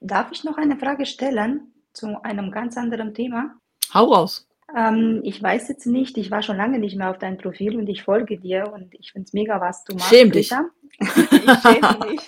[0.00, 3.54] Darf ich noch eine Frage stellen zu einem ganz anderen Thema?
[3.92, 4.48] Hau raus.
[4.76, 7.88] Ähm, ich weiß jetzt nicht, ich war schon lange nicht mehr auf deinem Profil und
[7.88, 10.08] ich folge dir und ich finde es mega, was du machst.
[10.08, 10.50] Schäm dich.
[10.50, 12.20] ich schäme mich.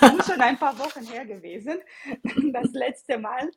[0.00, 1.78] das ist schon ein paar Wochen her gewesen,
[2.52, 3.50] das letzte Mal.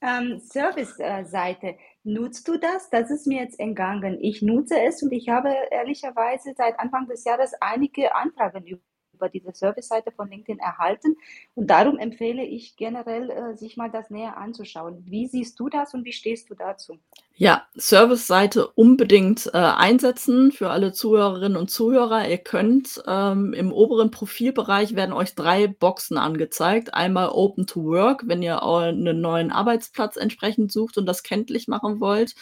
[0.00, 2.90] Ähm, Service-Seite, nutzt du das?
[2.90, 4.18] Das ist mir jetzt entgangen.
[4.20, 8.64] Ich nutze es und ich habe ehrlicherweise seit Anfang des Jahres einige Anfragen
[9.16, 11.16] über diese Service-Seite von LinkedIn erhalten.
[11.54, 15.04] Und darum empfehle ich generell, äh, sich mal das näher anzuschauen.
[15.06, 16.98] Wie siehst du das und wie stehst du dazu?
[17.38, 22.26] Ja, Service-Seite unbedingt äh, einsetzen für alle Zuhörerinnen und Zuhörer.
[22.26, 26.94] Ihr könnt ähm, im oberen Profilbereich werden euch drei Boxen angezeigt.
[26.94, 32.00] Einmal Open to Work, wenn ihr einen neuen Arbeitsplatz entsprechend sucht und das kenntlich machen
[32.00, 32.34] wollt.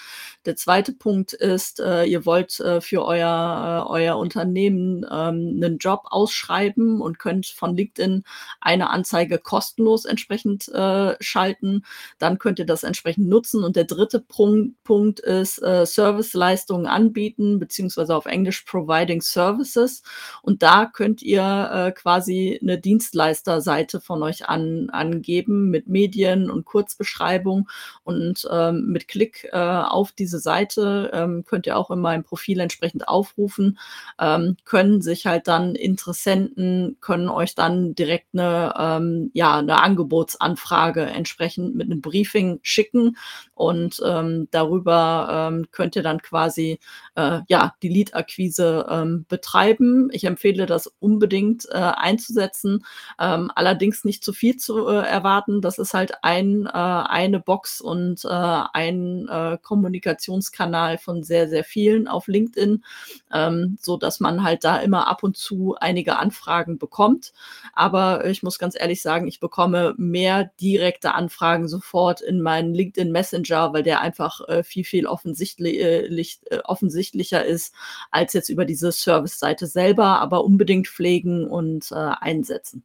[0.46, 5.78] Der zweite Punkt ist, äh, ihr wollt äh, für euer, äh, euer Unternehmen ähm, einen
[5.78, 8.22] Job ausschreiben und könnt von LinkedIn
[8.60, 11.84] eine Anzeige kostenlos entsprechend äh, schalten.
[12.20, 13.64] Dann könnt ihr das entsprechend nutzen.
[13.64, 20.02] Und der dritte Punkt, Punkt ist äh, Serviceleistungen anbieten, beziehungsweise auf Englisch Providing Services.
[20.42, 26.64] Und da könnt ihr äh, quasi eine Dienstleisterseite von euch an, angeben mit Medien und
[26.66, 27.68] Kurzbeschreibung.
[28.04, 32.60] Und ähm, mit Klick äh, auf diese Seite ähm, könnt ihr auch in meinem Profil
[32.60, 33.78] entsprechend aufrufen,
[34.20, 41.02] ähm, können sich halt dann Interessenten, können euch dann direkt eine, ähm, ja, eine Angebotsanfrage
[41.02, 43.16] entsprechend mit einem Briefing schicken
[43.54, 46.78] und ähm, darüber darüber ähm, könnt ihr dann quasi
[47.14, 50.08] äh, ja, die Lead-Akquise ähm, betreiben.
[50.12, 52.84] Ich empfehle das unbedingt äh, einzusetzen,
[53.20, 55.60] ähm, allerdings nicht zu viel zu äh, erwarten.
[55.60, 61.64] Das ist halt ein, äh, eine Box und äh, ein äh, Kommunikationskanal von sehr, sehr
[61.64, 62.84] vielen auf LinkedIn,
[63.32, 67.32] ähm, so dass man halt da immer ab und zu einige Anfragen bekommt.
[67.74, 73.12] Aber ich muss ganz ehrlich sagen, ich bekomme mehr direkte Anfragen sofort in meinen LinkedIn
[73.12, 77.74] Messenger, weil der einfach äh, viel, viel offensichtlich, äh, offensichtlicher ist
[78.10, 82.84] als jetzt über diese Service-Seite selber, aber unbedingt pflegen und äh, einsetzen.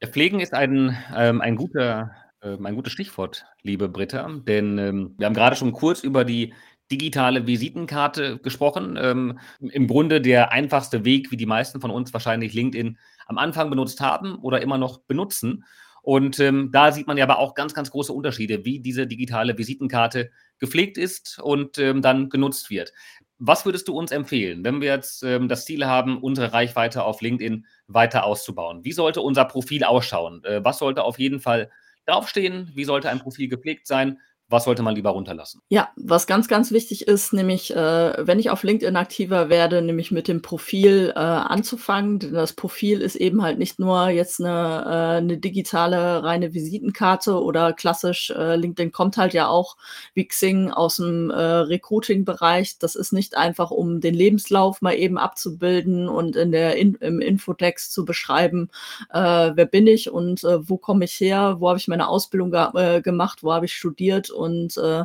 [0.00, 5.14] Ja, pflegen ist ein, ähm, ein, guter, äh, ein gutes Stichwort, liebe Britta, denn ähm,
[5.18, 6.54] wir haben gerade schon kurz über die
[6.90, 8.98] digitale Visitenkarte gesprochen.
[9.00, 13.70] Ähm, Im Grunde der einfachste Weg, wie die meisten von uns wahrscheinlich LinkedIn am Anfang
[13.70, 15.64] benutzt haben oder immer noch benutzen.
[16.08, 19.58] Und ähm, da sieht man ja aber auch ganz, ganz große Unterschiede, wie diese digitale
[19.58, 22.94] Visitenkarte gepflegt ist und ähm, dann genutzt wird.
[23.38, 27.20] Was würdest du uns empfehlen, wenn wir jetzt ähm, das Ziel haben, unsere Reichweite auf
[27.20, 28.86] LinkedIn weiter auszubauen?
[28.86, 30.42] Wie sollte unser Profil ausschauen?
[30.44, 31.70] Äh, was sollte auf jeden Fall
[32.06, 32.72] draufstehen?
[32.74, 34.18] Wie sollte ein Profil gepflegt sein?
[34.50, 35.60] Was sollte man lieber runterlassen?
[35.68, 40.10] Ja, was ganz, ganz wichtig ist, nämlich, äh, wenn ich auf LinkedIn aktiver werde, nämlich
[40.10, 42.18] mit dem Profil äh, anzufangen.
[42.18, 47.42] Denn das Profil ist eben halt nicht nur jetzt eine, äh, eine digitale reine Visitenkarte
[47.42, 49.76] oder klassisch, äh, LinkedIn kommt halt ja auch
[50.14, 52.78] wie Xing aus dem äh, Recruiting-Bereich.
[52.78, 57.20] Das ist nicht einfach, um den Lebenslauf mal eben abzubilden und in der in, im
[57.20, 58.70] Infotext zu beschreiben,
[59.12, 63.02] äh, wer bin ich und wo komme ich her, wo habe ich meine Ausbildung ge
[63.02, 65.00] gemacht, wo habe ich studiert und äh,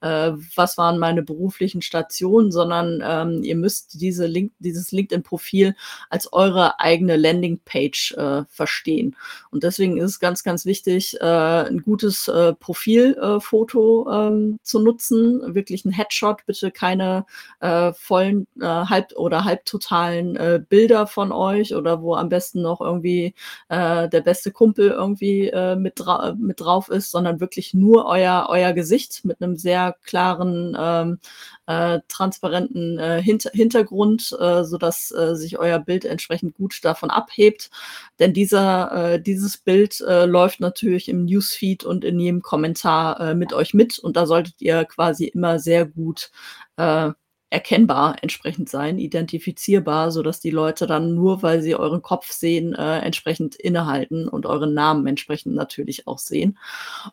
[0.00, 5.74] äh, was waren meine beruflichen Stationen, sondern ähm, ihr müsst diese Link, dieses LinkedIn-Profil
[6.10, 9.16] als eure eigene Landingpage äh, verstehen.
[9.50, 15.54] Und deswegen ist es ganz, ganz wichtig, äh, ein gutes äh, Profilfoto ähm, zu nutzen,
[15.54, 17.26] wirklich ein Headshot, bitte keine
[17.60, 22.80] äh, vollen äh, halb oder halbtotalen äh, Bilder von euch oder wo am besten noch
[22.80, 23.34] irgendwie
[23.68, 28.46] äh, der beste Kumpel irgendwie äh, mit, dra mit drauf ist, sondern wirklich nur euer,
[28.48, 31.18] euer Gesicht mit einem sehr klaren, ähm,
[31.66, 37.70] äh, transparenten äh, Hinter Hintergrund, äh, sodass äh, sich euer Bild entsprechend gut davon abhebt.
[38.20, 43.34] Denn dieser, äh, dieses Bild äh, läuft natürlich im Newsfeed und in jedem Kommentar äh,
[43.34, 46.30] mit euch mit und da solltet ihr quasi immer sehr gut
[46.76, 47.10] äh,
[47.48, 52.74] erkennbar entsprechend sein, identifizierbar, so dass die Leute dann nur, weil sie euren Kopf sehen,
[52.74, 56.58] äh, entsprechend innehalten und euren Namen entsprechend natürlich auch sehen.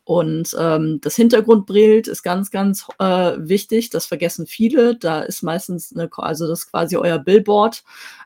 [0.03, 3.91] Und ähm, das Hintergrundbild ist ganz, ganz äh, wichtig.
[3.91, 4.95] Das vergessen viele.
[4.95, 7.83] Da ist meistens eine, also das ist quasi euer Billboard.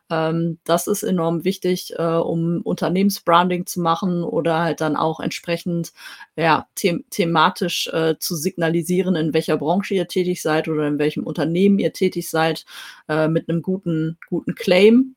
[0.09, 5.91] Ähm, das ist enorm wichtig, äh, um Unternehmensbranding zu machen oder halt dann auch entsprechend
[6.37, 11.23] ja, them thematisch äh, zu signalisieren, in welcher Branche ihr tätig seid oder in welchem
[11.23, 12.65] Unternehmen ihr tätig seid,
[13.09, 15.15] äh, mit einem guten, guten Claim.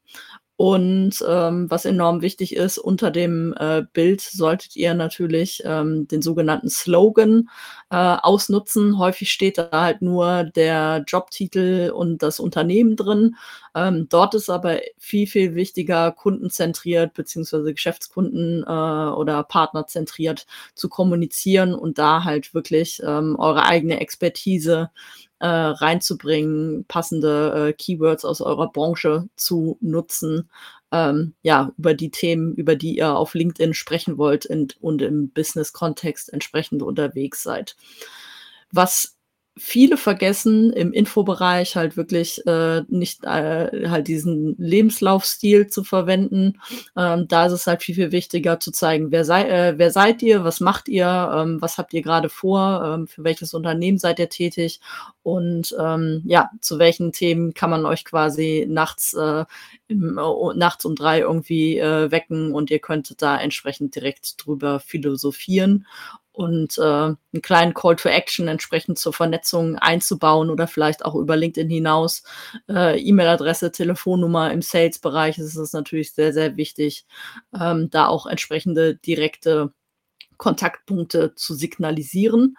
[0.61, 6.21] Und ähm, was enorm wichtig ist, unter dem äh, Bild solltet ihr natürlich ähm, den
[6.21, 7.49] sogenannten Slogan
[7.89, 8.99] äh, ausnutzen.
[8.99, 13.37] Häufig steht da halt nur der Jobtitel und das Unternehmen drin.
[13.75, 21.75] Ähm, dort ist aber viel, viel wichtiger, kundenzentriert beziehungsweise Geschäftskunden äh, oder partnerzentriert zu kommunizieren
[21.75, 24.91] und da halt wirklich ähm, eure eigene Expertise
[25.41, 30.51] äh, reinzubringen, passende äh, Keywords aus eurer Branche zu nutzen,
[30.93, 35.31] ähm, ja, über die Themen, über die ihr auf LinkedIn sprechen wollt und, und im
[35.31, 37.77] Business-Kontext entsprechend unterwegs seid.
[38.73, 39.17] Was
[39.61, 46.61] viele vergessen im Infobereich halt wirklich äh, nicht äh, halt diesen Lebenslaufstil zu verwenden.
[46.97, 50.23] Ähm, da ist es halt viel, viel wichtiger zu zeigen, wer, sei, äh, wer seid
[50.23, 54.19] ihr, was macht ihr, ähm, was habt ihr gerade vor, ähm, für welches Unternehmen seid
[54.19, 54.81] ihr tätig
[55.23, 59.45] und ähm, ja, zu welchen Themen kann man euch quasi nachts, äh,
[59.89, 64.81] im, uh, nachts um drei irgendwie äh, wecken und ihr könntet da entsprechend direkt drüber
[64.81, 65.87] philosophieren
[66.33, 71.37] und äh, einen kleinen Call to Action entsprechend zur Vernetzung einzubauen oder vielleicht auch über
[71.37, 72.23] LinkedIn hinaus.
[72.69, 77.05] Äh, E-Mail-Adresse, Telefonnummer im Sales-Bereich ist es natürlich sehr, sehr wichtig,
[77.59, 79.73] ähm, da auch entsprechende direkte
[80.41, 82.57] Kontaktpunkte zu signalisieren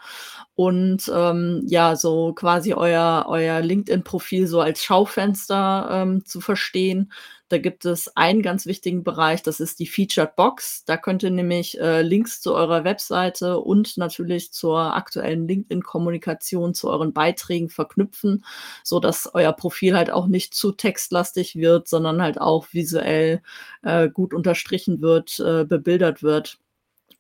[0.54, 7.12] und ähm, ja, so quasi euer, euer LinkedIn-Profil so als Schaufenster ähm, zu verstehen.
[7.52, 10.86] Da gibt es einen ganz wichtigen Bereich, das ist die Featured Box.
[10.86, 16.90] Da könnt ihr nämlich äh, Links zu eurer Webseite und natürlich zur aktuellen LinkedIn-Kommunikation, zu
[16.90, 18.46] euren Beiträgen verknüpfen,
[18.86, 23.42] so dass euer Profil halt auch nicht zu textlastig wird, sondern halt auch visuell
[23.82, 26.58] äh, gut unterstrichen wird, äh, bebildert wird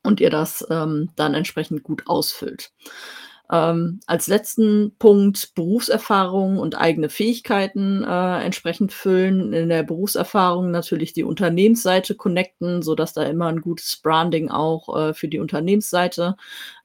[0.01, 2.71] und ihr das ähm, dann entsprechend gut ausfüllt.
[3.51, 9.51] Ähm, als letzten Punkt Berufserfahrung und eigene Fähigkeiten äh, entsprechend füllen.
[9.51, 15.13] In der Berufserfahrung natürlich die Unternehmensseite connecten, sodass da immer ein gutes Branding auch äh,
[15.13, 16.37] für die Unternehmensseite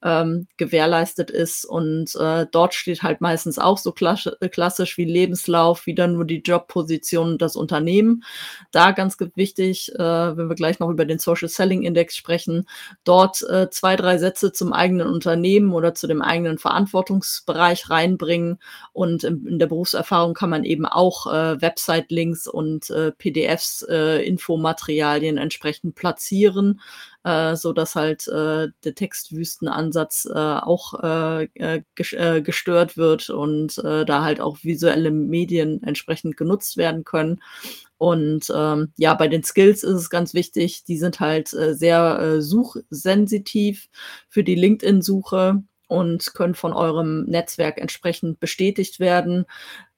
[0.07, 1.65] ähm, gewährleistet ist.
[1.65, 7.33] Und äh, dort steht halt meistens auch so klassisch wie Lebenslauf, wieder nur die Jobposition
[7.33, 8.23] und das Unternehmen.
[8.71, 12.69] Da ganz wichtig, äh, wenn wir gleich noch über den Social Selling Index sprechen,
[13.03, 18.61] dort äh, zwei, drei Sätze zum eigenen Unternehmen oder zu dem eigenen Verantwortungsbereich reinbringen.
[18.93, 24.25] Und in, in der Berufserfahrung kann man eben auch äh, Website-Links und äh, PDFs, äh,
[24.25, 26.81] Infomaterialien entsprechend platzieren,
[27.27, 33.79] äh, so dass halt äh, der Textwüstenansatz äh, auch äh, äh, äh, gestört wird und
[33.79, 37.43] äh, da halt auch visuelle Medien entsprechend genutzt werden können.
[37.99, 42.19] Und ähm, ja, bei den Skills ist es ganz wichtig, die sind halt äh, sehr
[42.21, 43.89] äh, suchsensitiv
[44.29, 49.47] für die LinkedIn-Suche und können von eurem Netzwerk entsprechend bestätigt werden.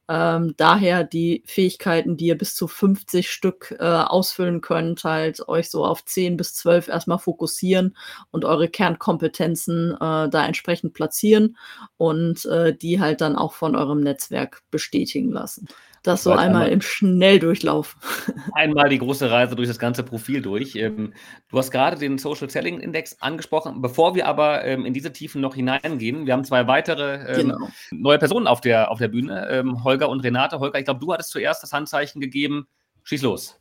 [0.08, 5.70] Ähm, daher die Fähigkeiten, die ihr bis zu 50 Stück äh, ausfüllen könnt, halt euch
[5.70, 7.96] so auf 10 bis 12 erstmal fokussieren
[8.30, 11.56] und eure Kernkompetenzen äh, da entsprechend platzieren
[11.98, 15.68] und äh, die halt dann auch von eurem Netzwerk bestätigen lassen.
[16.02, 17.96] Das so einmal, einmal im Schnelldurchlauf.
[18.52, 20.74] Einmal die große Reise durch das ganze Profil durch.
[20.76, 21.12] Ähm,
[21.50, 23.82] du hast gerade den Social Selling Index angesprochen.
[23.82, 27.68] Bevor wir aber ähm, in diese Tiefen noch hineingehen, wir haben zwei weitere ähm, genau.
[27.90, 30.60] neue Personen auf der, auf der Bühne, Holger und Renate.
[30.60, 32.68] Holger, ich glaube, du hattest zuerst das Handzeichen gegeben.
[33.04, 33.60] Schieß los.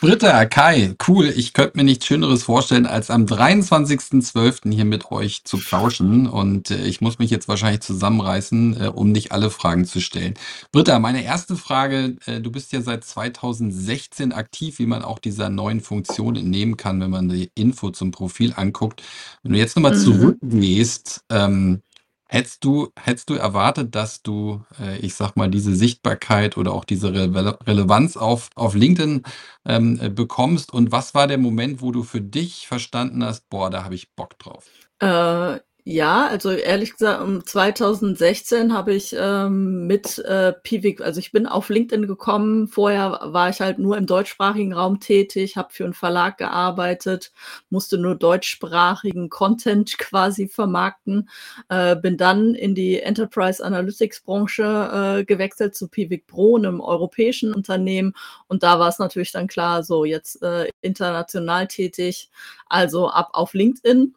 [0.00, 1.32] Britta, Kai, cool.
[1.34, 4.72] Ich könnte mir nichts Schöneres vorstellen, als am 23.12.
[4.72, 6.26] hier mit euch zu plauschen.
[6.26, 10.34] Und äh, ich muss mich jetzt wahrscheinlich zusammenreißen, äh, um nicht alle Fragen zu stellen.
[10.72, 15.48] Britta, meine erste Frage, äh, du bist ja seit 2016 aktiv, wie man auch dieser
[15.48, 19.02] neuen Funktion entnehmen kann, wenn man die Info zum Profil anguckt.
[19.42, 20.00] Wenn du jetzt nochmal mhm.
[20.00, 21.82] zurückgehst, ähm,
[22.28, 26.84] Hättest du, hättest du erwartet, dass du, äh, ich sag mal, diese Sichtbarkeit oder auch
[26.84, 29.22] diese Rele Relevanz auf, auf LinkedIn
[29.64, 30.72] ähm, äh, bekommst?
[30.72, 34.12] Und was war der Moment, wo du für dich verstanden hast, boah, da habe ich
[34.14, 34.66] Bock drauf?
[35.00, 41.30] Äh, ja, also ehrlich gesagt, um 2016 habe ich ähm, mit äh, Pivik, also ich
[41.30, 42.66] bin auf LinkedIn gekommen.
[42.66, 47.30] Vorher war ich halt nur im deutschsprachigen Raum tätig, habe für einen Verlag gearbeitet,
[47.70, 51.28] musste nur deutschsprachigen Content quasi vermarkten.
[51.68, 57.54] Äh, bin dann in die Enterprise Analytics Branche äh, gewechselt zu Pivik Pro, einem europäischen
[57.54, 58.12] Unternehmen.
[58.48, 62.28] Und da war es natürlich dann klar, so jetzt äh, international tätig,
[62.66, 64.16] also ab auf LinkedIn.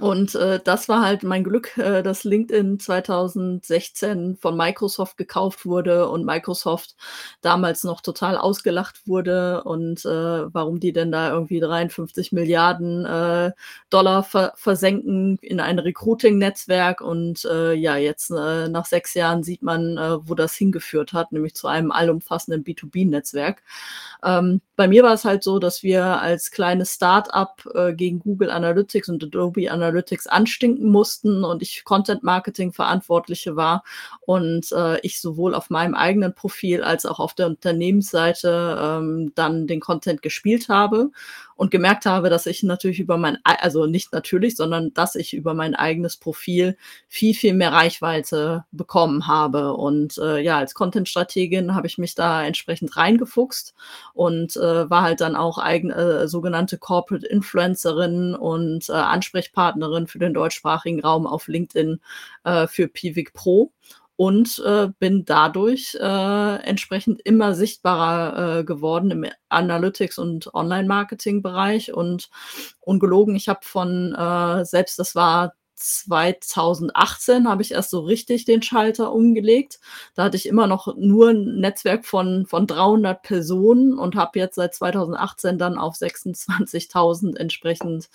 [0.00, 6.08] Und äh, das war halt mein Glück, äh, dass LinkedIn 2016 von Microsoft gekauft wurde
[6.08, 6.94] und Microsoft
[7.40, 13.50] damals noch total ausgelacht wurde und äh, warum die denn da irgendwie 53 Milliarden äh,
[13.90, 17.00] Dollar ver versenken in ein Recruiting-Netzwerk.
[17.00, 21.32] Und äh, ja, jetzt äh, nach sechs Jahren sieht man, äh, wo das hingeführt hat,
[21.32, 23.62] nämlich zu einem allumfassenden B2B-Netzwerk.
[24.24, 28.50] Ähm, bei mir war es halt so, dass wir als kleines Start-up äh, gegen Google
[28.50, 29.87] Analytics und Adobe Analytics
[30.26, 33.84] anstinken mussten und ich Content Marketing Verantwortliche war
[34.20, 39.66] und äh, ich sowohl auf meinem eigenen Profil als auch auf der Unternehmensseite ähm, dann
[39.66, 41.10] den Content gespielt habe
[41.58, 45.54] und gemerkt habe, dass ich natürlich über mein, also nicht natürlich, sondern dass ich über
[45.54, 46.76] mein eigenes Profil
[47.08, 49.74] viel, viel mehr Reichweite bekommen habe.
[49.74, 53.74] Und äh, ja, als Content-Strategin habe ich mich da entsprechend reingefuchst
[54.14, 60.20] und äh, war halt dann auch eigen, äh, sogenannte Corporate Influencerin und äh, Ansprechpartnerin für
[60.20, 62.00] den deutschsprachigen Raum auf LinkedIn
[62.44, 63.72] äh, für Pivik Pro
[64.18, 72.28] und äh, bin dadurch äh, entsprechend immer sichtbarer äh, geworden im Analytics- und Online-Marketing-Bereich und
[72.80, 78.62] ungelogen, ich habe von äh, selbst, das war 2018 habe ich erst so richtig den
[78.62, 79.78] Schalter umgelegt.
[80.14, 84.56] Da hatte ich immer noch nur ein Netzwerk von, von 300 Personen und habe jetzt
[84.56, 88.10] seit 2018 dann auf 26.000 entsprechend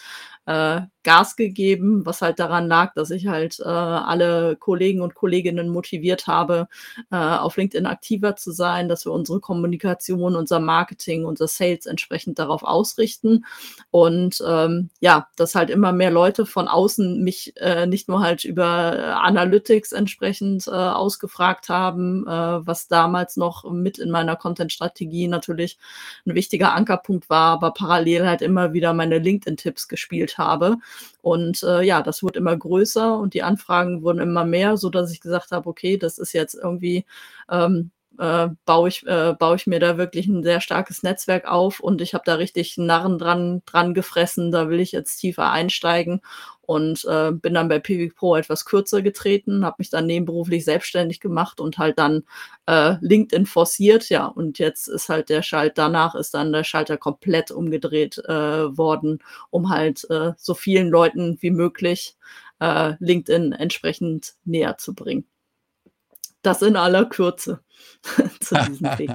[0.45, 5.69] äh, Gas gegeben, was halt daran lag, dass ich halt äh, alle Kollegen und Kolleginnen
[5.69, 6.67] motiviert habe,
[7.11, 12.39] äh, auf LinkedIn aktiver zu sein, dass wir unsere Kommunikation, unser Marketing, unser Sales entsprechend
[12.39, 13.45] darauf ausrichten.
[13.91, 18.45] Und ähm, ja, dass halt immer mehr Leute von außen mich äh, nicht nur halt
[18.45, 25.77] über Analytics entsprechend äh, ausgefragt haben, äh, was damals noch mit in meiner Content-Strategie natürlich
[26.25, 30.77] ein wichtiger Ankerpunkt war, aber parallel halt immer wieder meine LinkedIn-Tipps gespielt habe.
[31.21, 35.11] Und äh, ja, das wurde immer größer und die Anfragen wurden immer mehr, so dass
[35.11, 37.05] ich gesagt habe, okay, das ist jetzt irgendwie
[37.49, 41.79] ähm, äh, baue ich, äh, baue ich mir da wirklich ein sehr starkes Netzwerk auf
[41.79, 44.51] und ich habe da richtig Narren dran, dran gefressen.
[44.51, 46.21] Da will ich jetzt tiefer einsteigen
[46.61, 51.19] und äh, bin dann bei PV Pro etwas kürzer getreten, habe mich dann nebenberuflich selbstständig
[51.19, 52.23] gemacht und halt dann
[52.67, 56.97] äh, LinkedIn forciert, ja, und jetzt ist halt der Schalt, danach ist dann der Schalter
[56.97, 62.15] komplett umgedreht äh, worden, um halt äh, so vielen Leuten wie möglich
[62.59, 65.25] äh, LinkedIn entsprechend näher zu bringen.
[66.43, 67.61] Das in aller Kürze
[68.39, 69.11] zu diesem Weg.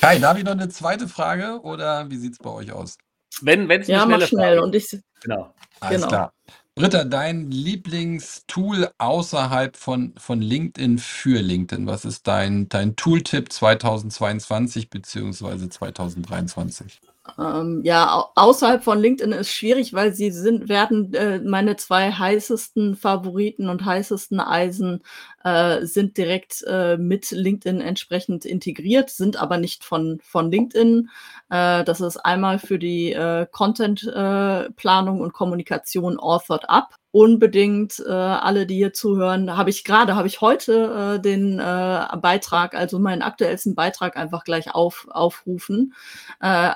[0.00, 2.98] Kai, darf ich noch eine zweite Frage oder wie sieht es bei euch aus?
[3.40, 4.62] Wenn es ja, mach schnell Frage.
[4.62, 4.90] und ich
[5.22, 5.54] genau.
[5.80, 6.08] Alles genau.
[6.08, 6.32] klar.
[6.74, 11.86] Britta, dein Lieblingstool außerhalb von, von LinkedIn für LinkedIn?
[11.86, 15.68] Was ist dein, dein Tooltip 2022 bzw.
[15.68, 17.00] 2023?
[17.38, 22.96] Ähm, ja, außerhalb von LinkedIn ist schwierig, weil sie sind, werden äh, meine zwei heißesten
[22.96, 25.04] Favoriten und heißesten Eisen
[25.44, 31.08] äh, sind direkt äh, mit LinkedIn entsprechend integriert, sind aber nicht von, von LinkedIn.
[31.50, 38.10] Äh, das ist einmal für die äh, Content-Planung äh, und Kommunikation Authored Up unbedingt äh,
[38.10, 43.20] alle, die hier zuhören, habe ich gerade, habe ich heute äh, den Beitrag, also meinen
[43.20, 45.94] aktuellsten Beitrag einfach gleich auf, aufrufen,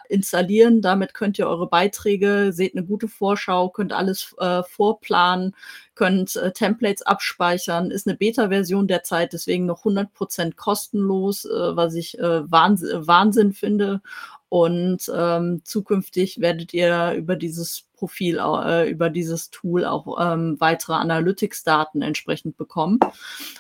[0.09, 0.83] installieren.
[0.83, 4.35] Damit könnt ihr eure Beiträge, seht eine gute Vorschau, könnt alles
[4.69, 5.55] vorplanen,
[5.97, 7.91] könnt äh, Templates abspeichern.
[7.91, 14.01] Ist eine Beta-Version derzeit, deswegen noch 100% kostenlos, äh, was ich äh, Wahnsinn, Wahnsinn finde.
[14.49, 20.95] Und ähm, zukünftig werdet ihr über dieses Profil, äh, über dieses Tool auch ähm, weitere
[20.95, 23.01] Analytics-Daten entsprechend bekommen.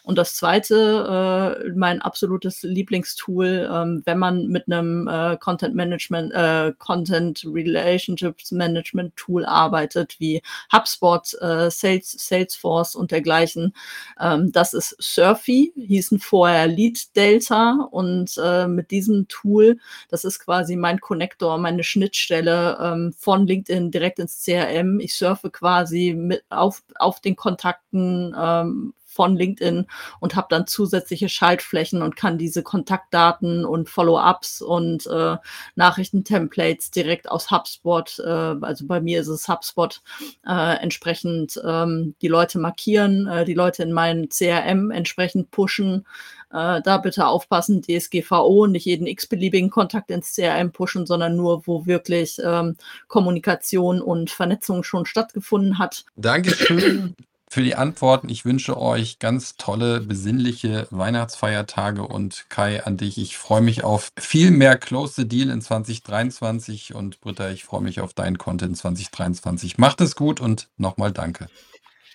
[0.03, 6.33] Und das zweite, äh, mein absolutes Lieblingstool, ähm, wenn man mit einem äh, Content Management,
[6.33, 13.75] äh, Content Relationships Management Tool arbeitet, wie HubSpot, äh, Sales, Salesforce und dergleichen.
[14.21, 19.79] Ähm, das ist Surfy, hießen vorher Lead Delta und äh, mit diesem Tool,
[20.09, 25.01] das ist quasi mein Connector, meine Schnittstelle ähm, von LinkedIn direkt ins CRM.
[25.01, 29.87] Ich surfe quasi mit auf, auf den Kontakten ähm, von LinkedIn
[30.21, 35.37] und habe dann zusätzliche Schaltflächen und kann diese Kontaktdaten und Follow-ups und äh,
[35.75, 40.03] Nachrichtentemplates direkt aus HubSpot, äh, also bei mir ist es HubSpot,
[40.47, 46.07] äh, entsprechend ähm, die Leute markieren, äh, die Leute in meinen CRM entsprechend pushen.
[46.53, 51.87] Äh, da bitte aufpassen, DSGVO, nicht jeden x-beliebigen Kontakt ins CRM pushen, sondern nur, wo
[51.87, 52.77] wirklich ähm,
[53.09, 56.05] Kommunikation und Vernetzung schon stattgefunden hat.
[56.17, 57.17] Dankeschön
[57.49, 58.29] für die Antworten.
[58.29, 63.19] Ich wünsche euch ganz tolle, besinnliche Weihnachtsfeiertage und Kai, an dich.
[63.19, 67.83] Ich freue mich auf viel mehr Close the Deal in 2023 und Britta, ich freue
[67.83, 69.79] mich auf deinen Content 2023.
[69.79, 71.49] Macht es gut und nochmal danke.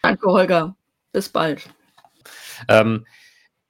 [0.01, 0.75] Danke, Holger.
[1.11, 1.69] Bis bald.
[2.67, 3.05] Ähm,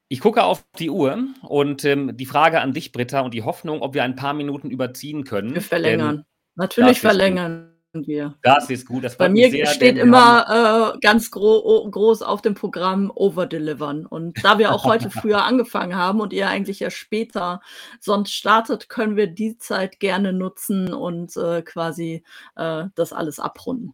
[0.08, 3.82] ich gucke auf die Uhr und ähm, die Frage an dich, Britta, und die Hoffnung,
[3.82, 5.54] ob wir ein paar Minuten überziehen können.
[5.54, 6.26] Wir verlängern.
[6.56, 8.36] Natürlich verlängern wir.
[8.42, 9.04] Das ist gut.
[9.04, 14.06] Das Bei mir sehr, steht immer äh, ganz gro groß auf dem Programm Overdelivern.
[14.06, 17.62] Und da wir auch heute früher angefangen haben und ihr eigentlich ja später
[18.00, 22.24] sonst startet, können wir die Zeit gerne nutzen und äh, quasi
[22.56, 23.94] äh, das alles abrunden.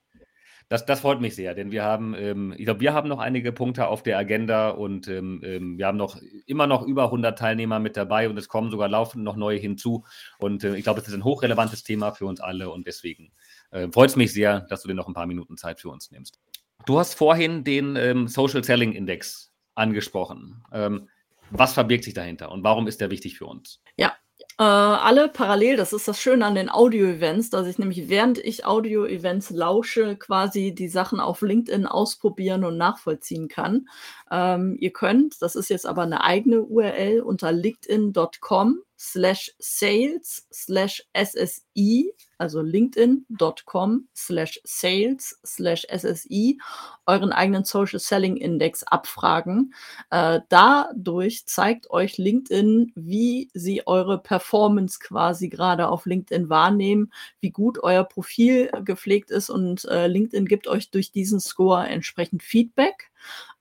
[0.69, 3.53] Das, das freut mich sehr, denn wir haben, ähm, ich glaube, wir haben noch einige
[3.53, 7.79] Punkte auf der Agenda und ähm, ähm wir haben noch immer noch über 100 Teilnehmer
[7.79, 10.03] mit dabei und es kommen sogar laufend noch neue hinzu.
[10.39, 13.31] Und äh, ich glaube, es ist ein hochrelevantes Thema für uns alle und deswegen
[13.71, 16.11] äh, freut es mich sehr, dass du dir noch ein paar Minuten Zeit für uns
[16.11, 16.39] nimmst.
[16.85, 20.63] Du hast vorhin den ähm, Social Selling Index angesprochen.
[20.71, 21.09] Ähm,
[21.49, 23.81] was verbirgt sich dahinter und warum ist der wichtig für uns?
[23.95, 24.13] Ja,
[24.59, 28.65] äh, alle parallel, das ist das Schöne an den Audio-Events, dass ich nämlich während ich
[28.65, 33.87] Audio-Events lausche, quasi die Sachen auf LinkedIn ausprobieren und nachvollziehen kann.
[34.31, 41.03] Ähm, ihr könnt, das ist jetzt aber eine eigene URL, unter linkedin.com slash sales slash
[41.15, 46.59] SSI, also linkedin.com slash sales slash SSI,
[47.05, 49.73] euren eigenen Social Selling Index abfragen.
[50.09, 57.51] Äh, dadurch zeigt euch LinkedIn, wie sie eure Performance quasi gerade auf LinkedIn wahrnehmen, wie
[57.51, 63.09] gut euer Profil gepflegt ist und äh, LinkedIn gibt euch durch diesen Score entsprechend Feedback.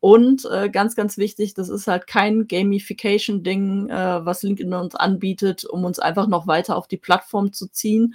[0.00, 5.64] Und äh, ganz, ganz wichtig, das ist halt kein Gamification-Ding, äh, was LinkedIn uns anbietet,
[5.64, 8.14] um uns einfach noch weiter auf die Plattform zu ziehen,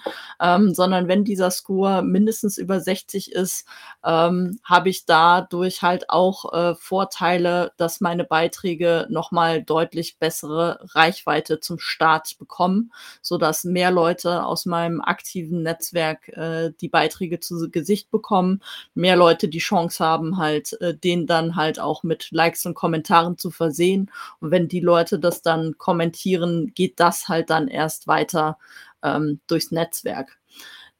[0.56, 3.66] ähm, sondern wenn dieser Score mindestens über 60 ist,
[4.04, 11.60] ähm, habe ich dadurch halt auch äh, Vorteile, dass meine Beiträge nochmal deutlich bessere Reichweite
[11.60, 12.92] zum Start bekommen,
[13.22, 18.62] sodass mehr Leute aus meinem aktiven Netzwerk äh, die Beiträge zu Gesicht bekommen,
[18.94, 23.38] mehr Leute die Chance haben, halt äh, den dann halt auch mit Likes und Kommentaren
[23.38, 24.12] zu versehen.
[24.40, 28.58] Und wenn die Leute das dann kommentieren, geht das halt dann erst weiter
[29.04, 30.41] ähm, durchs Netzwerk.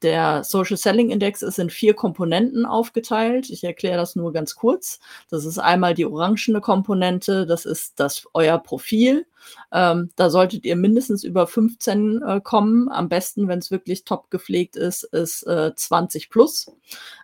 [0.02, 3.50] Der Social Selling Index ist in vier Komponenten aufgeteilt.
[3.50, 4.98] Ich erkläre das nur ganz kurz.
[5.30, 9.26] Das ist einmal die orangene Komponente, das ist das euer Profil.
[9.72, 12.88] Ähm, da solltet ihr mindestens über 15 äh, kommen.
[12.90, 16.66] Am besten, wenn es wirklich top gepflegt ist, ist äh, 20 plus.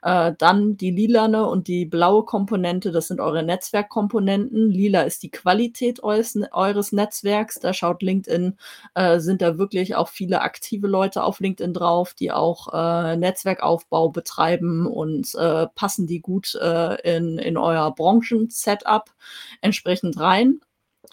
[0.02, 4.70] Äh, dann die lilane und die blaue Komponente, das sind eure Netzwerkkomponenten.
[4.70, 7.60] Lila ist die Qualität eures, eures Netzwerks.
[7.60, 8.56] Da schaut LinkedIn,
[8.94, 14.08] äh, sind da wirklich auch viele aktive Leute auf LinkedIn drauf, die auch äh, Netzwerkaufbau
[14.08, 16.54] betreiben und äh, passen die gut
[17.04, 19.10] in, in euer Branchen-Setup
[19.60, 20.60] entsprechend rein.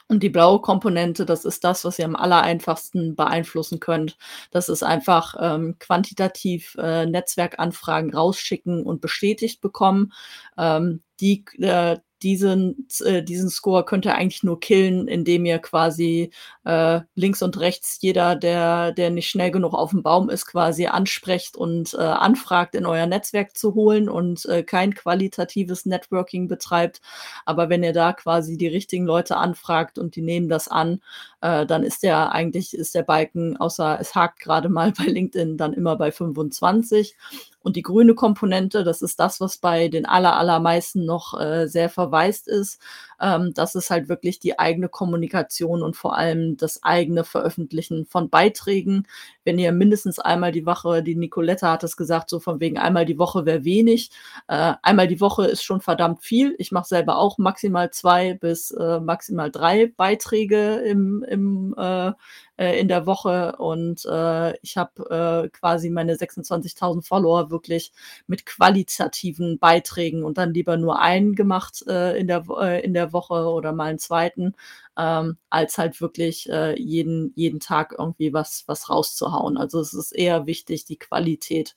[0.08, 4.18] Und die blaue Komponente, das ist das, was ihr am allereinfachsten beeinflussen könnt.
[4.52, 10.14] Das ist einfach ähm, quantitativ äh, Netzwerkanfragen rausschicken und bestätigt bekommen.
[10.58, 16.32] Ähm, die, äh, diesen, äh, diesen Score könnt ihr eigentlich nur killen, indem ihr quasi
[16.64, 20.88] äh, links und rechts jeder, der, der nicht schnell genug auf dem Baum ist, quasi
[20.88, 27.00] ansprecht und äh, anfragt, in euer Netzwerk zu holen und äh, kein qualitatives Networking betreibt.
[27.46, 31.02] Aber wenn ihr da quasi die richtigen Leute anfragt und die nehmen das an,
[31.42, 35.58] äh, dann ist der eigentlich, ist der Balken, außer es hakt gerade mal bei LinkedIn,
[35.58, 37.16] dann immer bei 25.
[37.66, 41.90] Und die grüne Komponente, das ist das, was bei den aller, allermeisten noch äh, sehr
[41.90, 42.80] verwaist ist.
[43.20, 48.30] Ähm, das ist halt wirklich die eigene Kommunikation und vor allem das eigene Veröffentlichen von
[48.30, 49.08] Beiträgen.
[49.44, 53.06] Wenn ihr mindestens einmal die Woche, die Nicoletta hat es gesagt, so von wegen einmal
[53.06, 54.12] die Woche wäre wenig.
[54.48, 56.56] Äh, einmal die Woche ist schon verdammt viel.
[56.58, 62.12] Ich mache selber auch maximal zwei bis äh, maximal drei Beiträge im, im äh,
[62.58, 67.92] äh, in der Woche und äh, ich habe äh, quasi meine 26.000 Follower wirklich
[68.28, 73.05] mit qualitativen Beiträgen und dann lieber nur einen gemacht äh, in, der, äh, in der
[73.14, 74.54] Woche oder mal einen zweiten,
[74.98, 79.58] ähm, als halt wirklich äh, jeden, jeden Tag irgendwie was, was rauszuhauen.
[79.58, 81.76] Also es ist eher wichtig, die Qualität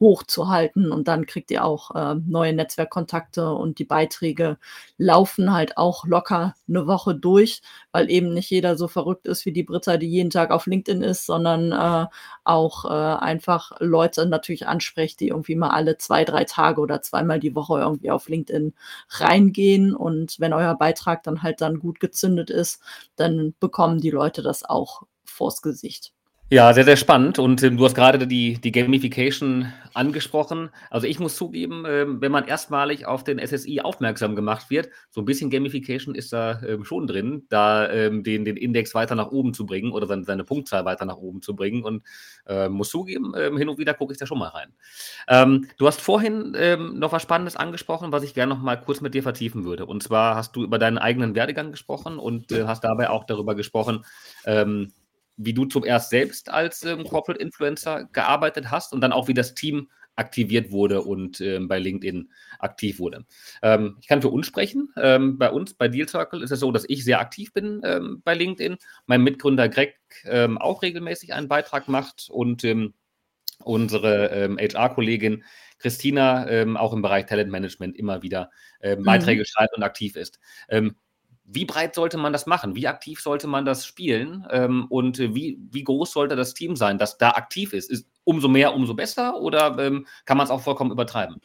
[0.00, 4.58] hochzuhalten und dann kriegt ihr auch äh, neue Netzwerkkontakte und die Beiträge
[4.96, 9.52] laufen halt auch locker eine Woche durch, weil eben nicht jeder so verrückt ist wie
[9.52, 12.06] die Britta, die jeden Tag auf LinkedIn ist, sondern äh,
[12.44, 17.40] auch äh, einfach Leute natürlich anspricht, die irgendwie mal alle zwei, drei Tage oder zweimal
[17.40, 18.74] die Woche irgendwie auf LinkedIn
[19.10, 22.57] reingehen und wenn euer Beitrag dann halt dann gut gezündet ist,
[23.16, 26.12] dann bekommen die Leute das auch vors Gesicht.
[26.50, 27.38] Ja, sehr, sehr spannend.
[27.38, 30.70] Und ähm, du hast gerade die, die Gamification angesprochen.
[30.88, 35.20] Also ich muss zugeben, ähm, wenn man erstmalig auf den SSI aufmerksam gemacht wird, so
[35.20, 39.30] ein bisschen Gamification ist da ähm, schon drin, da ähm, den, den Index weiter nach
[39.30, 41.84] oben zu bringen oder seine, seine Punktzahl weiter nach oben zu bringen.
[41.84, 42.02] Und
[42.46, 44.72] äh, muss zugeben, ähm, hin und wieder gucke ich da schon mal rein.
[45.28, 46.56] Ähm, du hast vorhin
[46.94, 49.84] noch was Spannendes angesprochen, was ich gerne noch mal kurz mit dir vertiefen würde.
[49.84, 53.54] Und zwar hast du über deinen eigenen Werdegang gesprochen und äh, hast dabei auch darüber
[53.54, 54.04] gesprochen,
[55.38, 59.34] wie du zum erst selbst als ähm, Corporate Influencer gearbeitet hast und dann auch wie
[59.34, 63.24] das Team aktiviert wurde und ähm, bei LinkedIn aktiv wurde.
[63.62, 64.92] Ähm, ich kann für uns sprechen.
[64.96, 68.20] Ähm, bei uns, bei Deal Circle, ist es so, dass ich sehr aktiv bin ähm,
[68.24, 68.76] bei LinkedIn.
[69.06, 72.94] Mein Mitgründer Greg ähm, auch regelmäßig einen Beitrag macht und ähm,
[73.62, 75.44] unsere HR-Kollegin
[75.80, 79.02] Christina auch im Bereich Talentmanagement immer wieder mhm.
[79.02, 79.46] Beiträge mhm.
[79.46, 80.38] schreibt und aktiv ist
[81.50, 82.76] wie breit sollte man das machen?
[82.76, 84.46] Wie aktiv sollte man das spielen?
[84.50, 87.90] Ähm, und wie, wie groß sollte das Team sein, das da aktiv ist?
[87.90, 91.36] Ist umso mehr, umso besser oder ähm, kann man es auch vollkommen übertreiben?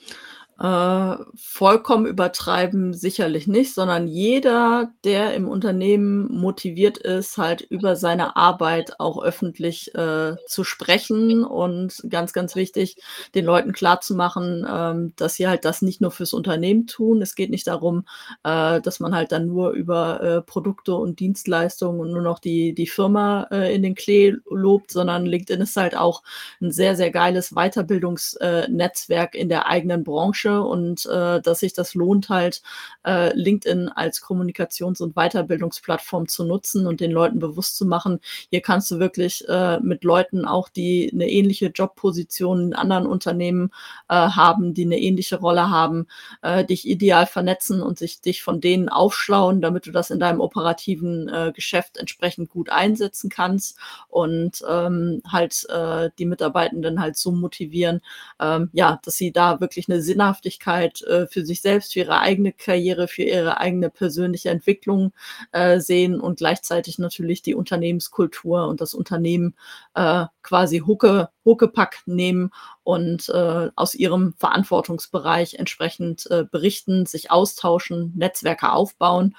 [0.60, 8.36] Äh, vollkommen übertreiben sicherlich nicht, sondern jeder, der im Unternehmen motiviert ist, halt über seine
[8.36, 12.98] Arbeit auch öffentlich äh, zu sprechen und ganz, ganz wichtig,
[13.34, 17.24] den Leuten klarzumachen, ähm, dass sie halt das nicht nur fürs Unternehmen tun.
[17.24, 18.06] Es geht nicht darum,
[18.44, 22.74] äh, dass man halt dann nur über äh, Produkte und Dienstleistungen und nur noch die,
[22.76, 26.22] die Firma äh, in den Klee lobt, sondern LinkedIn ist halt auch
[26.62, 31.94] ein sehr, sehr geiles Weiterbildungsnetzwerk in der eigenen Branche Branche und äh, dass sich das
[31.94, 32.62] lohnt halt,
[33.06, 38.20] äh, LinkedIn als Kommunikations- und Weiterbildungsplattform zu nutzen und den Leuten bewusst zu machen,
[38.50, 43.72] hier kannst du wirklich äh, mit Leuten auch, die eine ähnliche Jobposition in anderen Unternehmen
[44.10, 46.08] äh, haben, die eine ähnliche Rolle haben,
[46.42, 50.42] äh, dich ideal vernetzen und sich dich von denen aufschlauen, damit du das in deinem
[50.42, 53.78] operativen äh, Geschäft entsprechend gut einsetzen kannst
[54.10, 58.02] und ähm, halt äh, die Mitarbeitenden halt so motivieren,
[58.40, 62.20] ähm, ja, dass sie da wirklich eine sinnhafte Sinnhaftigkeit äh, für sich selbst, für ihre
[62.20, 65.14] eigene Karriere, für ihre eigene persönliche Entwicklung
[65.52, 69.56] äh, sehen und gleichzeitig natürlich die Unternehmenskultur und das Unternehmen
[69.94, 72.52] äh, quasi Hucke, Huckepack nehmen
[72.84, 79.36] und äh, aus ihrem Verantwortungsbereich entsprechend äh, berichten, sich austauschen, Netzwerke aufbauen.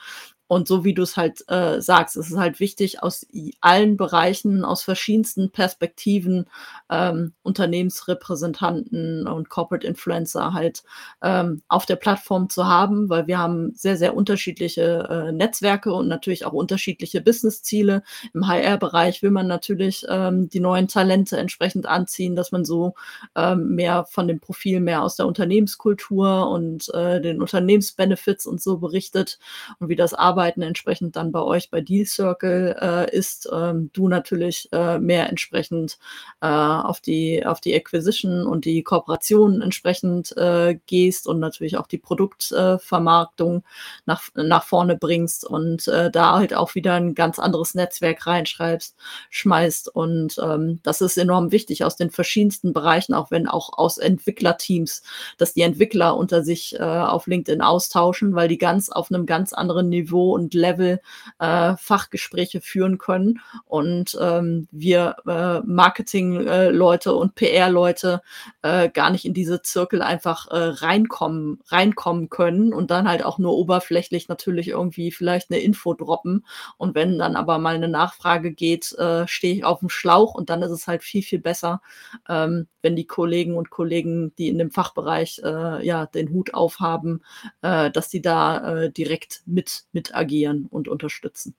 [0.47, 3.26] Und so wie du es halt äh, sagst, es ist halt wichtig, aus
[3.62, 6.45] allen Bereichen, aus verschiedensten Perspektiven
[6.90, 10.82] ähm, Unternehmensrepräsentanten und Corporate Influencer halt
[11.22, 16.09] ähm, auf der Plattform zu haben, weil wir haben sehr, sehr unterschiedliche äh, Netzwerke und
[16.09, 18.03] natürlich auch unterschiedliche Businessziele.
[18.34, 22.95] Im HR-Bereich will man natürlich ähm, die neuen Talente entsprechend anziehen, dass man so
[23.34, 28.76] ähm, mehr von dem Profil mehr aus der Unternehmenskultur und äh, den Unternehmensbenefits und so
[28.76, 29.38] berichtet
[29.78, 33.91] und wie das arbeitet Arbeiten entsprechend dann bei euch bei Deal Circle äh, ist, ähm,
[33.93, 35.97] du natürlich äh, mehr entsprechend
[36.41, 41.87] äh, auf die auf die Acquisition und die Kooperation entsprechend äh, gehst und natürlich auch
[41.87, 43.62] die Produktvermarktung
[44.07, 48.97] nach nach vorne bringst und äh, da halt auch wieder ein ganz anderes Netzwerk reinschreibst,
[49.30, 53.99] schmeißt und ähm, das ist enorm wichtig aus den verschiedensten Bereichen, auch wenn auch aus
[53.99, 55.03] Entwicklerteams,
[55.39, 59.53] dass die Entwickler unter sich äh, auf LinkedIn austauschen, weil die ganz auf einem ganz
[59.53, 61.01] anderen Niveau und Level
[61.39, 68.22] äh, Fachgespräche führen können und ähm, wir äh, Marketing-Leute und PR-Leute
[68.62, 73.39] äh, gar nicht in diese Zirkel einfach äh, reinkommen, reinkommen können und dann halt auch
[73.39, 76.45] nur oberflächlich natürlich irgendwie vielleicht eine Info droppen.
[76.77, 80.51] Und wenn dann aber mal eine Nachfrage geht, äh, stehe ich auf dem Schlauch und
[80.51, 81.81] dann ist es halt viel, viel besser,
[82.29, 87.22] ähm, wenn die Kollegen und Kollegen, die in dem Fachbereich äh, ja den Hut aufhaben,
[87.62, 91.55] äh, dass die da äh, direkt mit, mit agieren und unterstützen.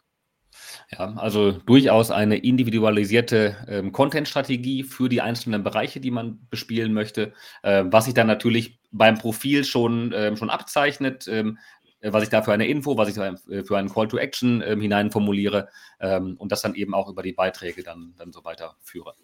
[0.92, 7.34] Ja, also durchaus eine individualisierte ähm, Content-Strategie für die einzelnen Bereiche, die man bespielen möchte,
[7.64, 11.58] äh, was sich dann natürlich beim Profil schon, ähm, schon abzeichnet, ähm,
[12.02, 14.62] was ich da für eine Info, was ich da äh, für einen Call to Action
[14.66, 18.44] ähm, hinein formuliere ähm, und das dann eben auch über die Beiträge dann, dann so
[18.44, 19.16] weiterführe.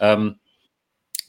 [0.00, 0.40] Ähm,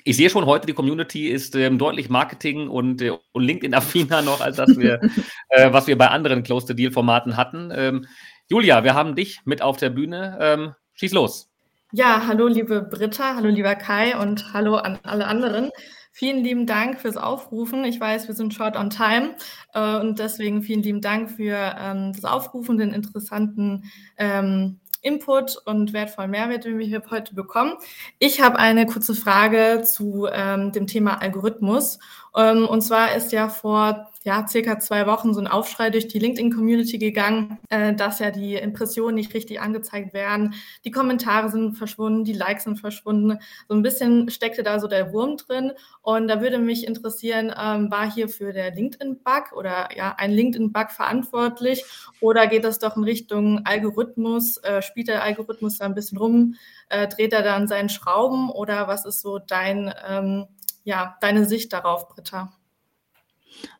[0.03, 4.41] ich sehe schon heute, die Community ist ähm, deutlich Marketing und, äh, und LinkedIn-affiner noch,
[4.41, 4.99] als das wir,
[5.49, 7.71] äh, was wir bei anderen Close-the-Deal-Formaten hatten.
[7.75, 8.05] Ähm,
[8.49, 10.37] Julia, wir haben dich mit auf der Bühne.
[10.41, 11.49] Ähm, schieß los.
[11.93, 15.71] Ja, hallo liebe Britta, hallo lieber Kai und hallo an alle anderen.
[16.13, 17.85] Vielen lieben Dank fürs Aufrufen.
[17.85, 19.35] Ich weiß, wir sind short on time
[19.73, 25.93] äh, und deswegen vielen lieben Dank für ähm, das Aufrufen, den interessanten ähm, Input und
[25.93, 27.73] wertvollen Mehrwert, den wir hier heute bekommen.
[28.19, 31.99] Ich habe eine kurze Frage zu ähm, dem Thema Algorithmus.
[32.35, 36.19] Ähm, und zwar ist ja vor ja, circa zwei Wochen so ein Aufschrei durch die
[36.19, 40.53] LinkedIn-Community gegangen, äh, dass ja die Impressionen nicht richtig angezeigt werden.
[40.85, 43.39] Die Kommentare sind verschwunden, die Likes sind verschwunden.
[43.67, 45.71] So ein bisschen steckte da so der Wurm drin.
[46.03, 50.91] Und da würde mich interessieren, ähm, war hier für der LinkedIn-Bug oder ja, ein LinkedIn-Bug
[50.91, 51.83] verantwortlich?
[52.19, 54.57] Oder geht das doch in Richtung Algorithmus?
[54.57, 56.55] Äh, spielt der Algorithmus da ein bisschen rum?
[56.89, 58.51] Äh, dreht er dann seinen Schrauben?
[58.51, 60.45] Oder was ist so dein, ähm,
[60.83, 62.51] ja, deine Sicht darauf, Britta?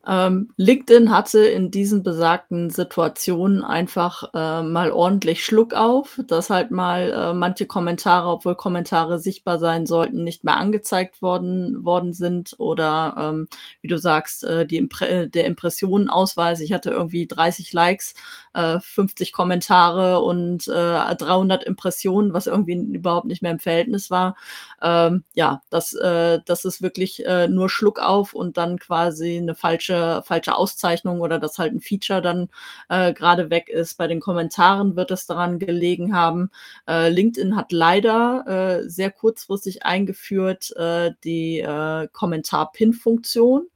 [0.07, 6.72] Ähm, LinkedIn hatte in diesen besagten Situationen einfach äh, mal ordentlich Schluck auf, dass halt
[6.72, 12.55] mal äh, manche Kommentare, obwohl Kommentare sichtbar sein sollten, nicht mehr angezeigt worden, worden sind
[12.57, 13.47] oder ähm,
[13.82, 16.61] wie du sagst, äh, die Impre der Impressionenausweis.
[16.61, 18.15] Ich hatte irgendwie 30 Likes,
[18.54, 24.36] 50 äh, Kommentare und 300 äh, Impressionen, was irgendwie überhaupt nicht mehr im Verhältnis war.
[24.82, 29.91] Ähm, ja, das, äh, das ist wirklich nur Schluck auf und dann quasi eine falsche
[29.91, 32.49] falsche, falsche Auszeichnung oder dass halt ein Feature dann
[32.89, 33.97] äh, gerade weg ist.
[33.97, 36.52] Bei den Kommentaren wird es daran gelegen haben.
[36.88, 43.68] Äh, LinkedIn hat leider äh, sehr kurzfristig eingeführt äh, die äh, Kommentar-Pin-Funktion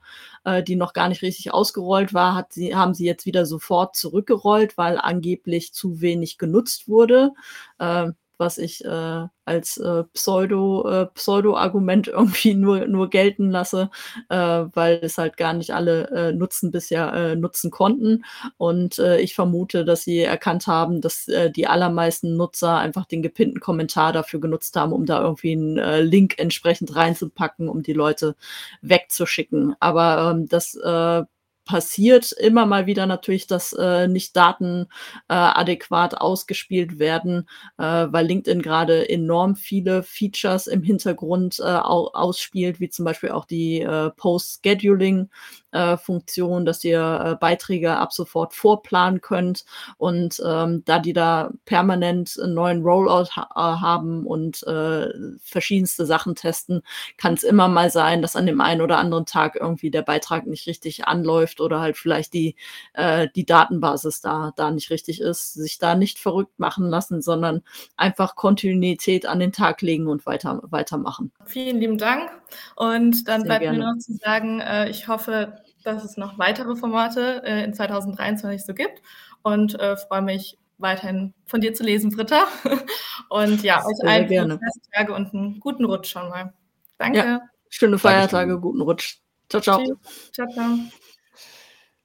[0.46, 3.96] äh, die noch gar nicht richtig ausgerollt war, hat sie, haben sie jetzt wieder sofort
[3.96, 7.32] zurückgerollt, weil angeblich zu wenig genutzt wurde.
[7.80, 13.90] Äh, was ich äh, als äh, Pseudo, äh, Pseudo-Argument irgendwie nur, nur gelten lasse,
[14.30, 18.24] äh, weil es halt gar nicht alle äh, nutzen bisher äh, nutzen konnten.
[18.58, 23.22] Und äh, ich vermute, dass sie erkannt haben, dass äh, die allermeisten Nutzer einfach den
[23.22, 27.94] gepinnten Kommentar dafür genutzt haben, um da irgendwie einen äh, Link entsprechend reinzupacken, um die
[27.94, 28.36] Leute
[28.82, 29.76] wegzuschicken.
[29.80, 31.24] Aber ähm, das äh,
[31.66, 34.88] passiert immer mal wieder natürlich, dass äh, nicht Daten
[35.28, 42.80] äh, adäquat ausgespielt werden, äh, weil LinkedIn gerade enorm viele Features im Hintergrund äh, ausspielt,
[42.80, 45.30] wie zum Beispiel auch die äh, Post-Scheduling
[45.76, 49.66] äh, Funktion, dass ihr äh, Beiträge ab sofort vorplanen könnt.
[49.98, 55.10] Und ähm, da die da permanent einen neuen Rollout ha äh, haben und äh,
[55.42, 56.82] verschiedenste Sachen testen,
[57.18, 60.48] kann es immer mal sein, dass an dem einen oder anderen Tag irgendwie der Beitrag
[60.48, 62.56] nicht richtig anläuft oder halt vielleicht die,
[62.94, 67.64] äh, die Datenbasis da, da nicht richtig ist, sich da nicht verrückt machen lassen, sondern
[67.98, 71.32] einfach Kontinuität an den Tag legen und weiter, weitermachen.
[71.46, 72.32] Vielen lieben Dank.
[72.76, 73.78] Und dann Sehr bleibt gerne.
[73.80, 78.66] mir noch zu sagen, äh, ich hoffe, dass es noch weitere Formate äh, in 2023
[78.66, 79.02] so gibt
[79.44, 82.48] und äh, freue mich weiterhin von dir zu lesen, Britta.
[83.30, 84.60] Und ja, euch allen gerne.
[84.94, 86.54] Tage und einen guten Rutsch schon mal.
[86.98, 87.20] Danke.
[87.20, 88.62] Ja, schöne Feiertage, Dankeschön.
[88.62, 89.18] guten Rutsch.
[89.50, 89.84] Ciao, ciao.
[90.32, 90.78] Ciao, ciao.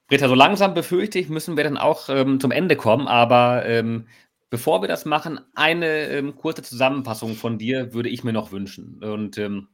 [0.07, 4.07] Britta, so langsam befürchte ich, müssen wir dann auch ähm, zum Ende kommen, aber ähm,
[4.49, 9.01] bevor wir das machen, eine ähm, kurze Zusammenfassung von dir würde ich mir noch wünschen.
[9.03, 9.69] Und ähm,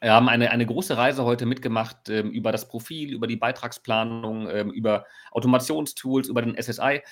[0.00, 4.48] wir haben eine, eine große Reise heute mitgemacht ähm, über das Profil, über die Beitragsplanung,
[4.50, 7.02] ähm, über Automationstools, über den SSI.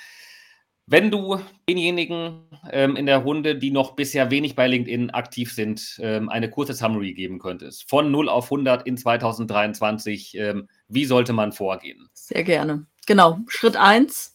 [0.87, 5.99] Wenn du denjenigen ähm, in der Runde, die noch bisher wenig bei LinkedIn aktiv sind,
[6.03, 11.33] ähm, eine kurze Summary geben könntest, von 0 auf 100 in 2023, ähm, wie sollte
[11.33, 12.11] man vorgehen?
[12.13, 12.87] Sehr gerne.
[13.07, 14.34] Genau, Schritt 1,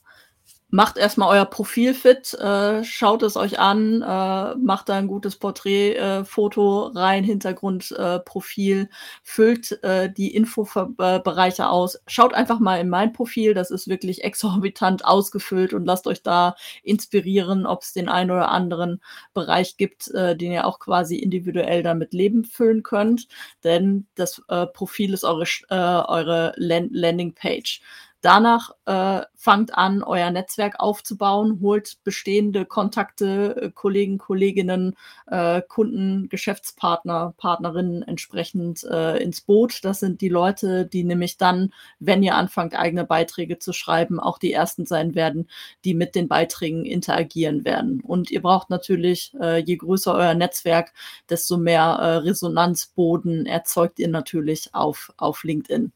[0.72, 5.36] macht erstmal euer Profil fit, äh, schaut es euch an, äh, macht da ein gutes
[5.36, 8.88] Porträtfoto äh, rein, Hintergrundprofil, äh,
[9.24, 12.00] füllt äh, die Infobereiche aus.
[12.06, 16.56] Schaut einfach mal in mein Profil, das ist wirklich exorbitant ausgefüllt und lasst euch da
[16.84, 19.02] inspirieren, ob es den einen oder anderen
[19.34, 23.28] Bereich gibt, äh, den ihr auch quasi individuell damit Leben füllen könnt.
[23.64, 27.82] Denn das äh, Profil ist eure, äh, eure Landingpage.
[28.22, 34.96] Danach äh, fangt an, euer Netzwerk aufzubauen, holt bestehende Kontakte, äh, Kollegen, Kolleginnen,
[35.28, 39.86] äh, Kunden, Geschäftspartner, Partnerinnen entsprechend äh, ins Boot.
[39.86, 44.38] Das sind die Leute, die nämlich dann, wenn ihr anfangt, eigene Beiträge zu schreiben, auch
[44.38, 45.48] die ersten sein werden,
[45.86, 48.02] die mit den Beiträgen interagieren werden.
[48.02, 50.92] Und ihr braucht natürlich, äh, je größer euer Netzwerk,
[51.30, 55.94] desto mehr äh, Resonanzboden erzeugt ihr natürlich auf, auf LinkedIn.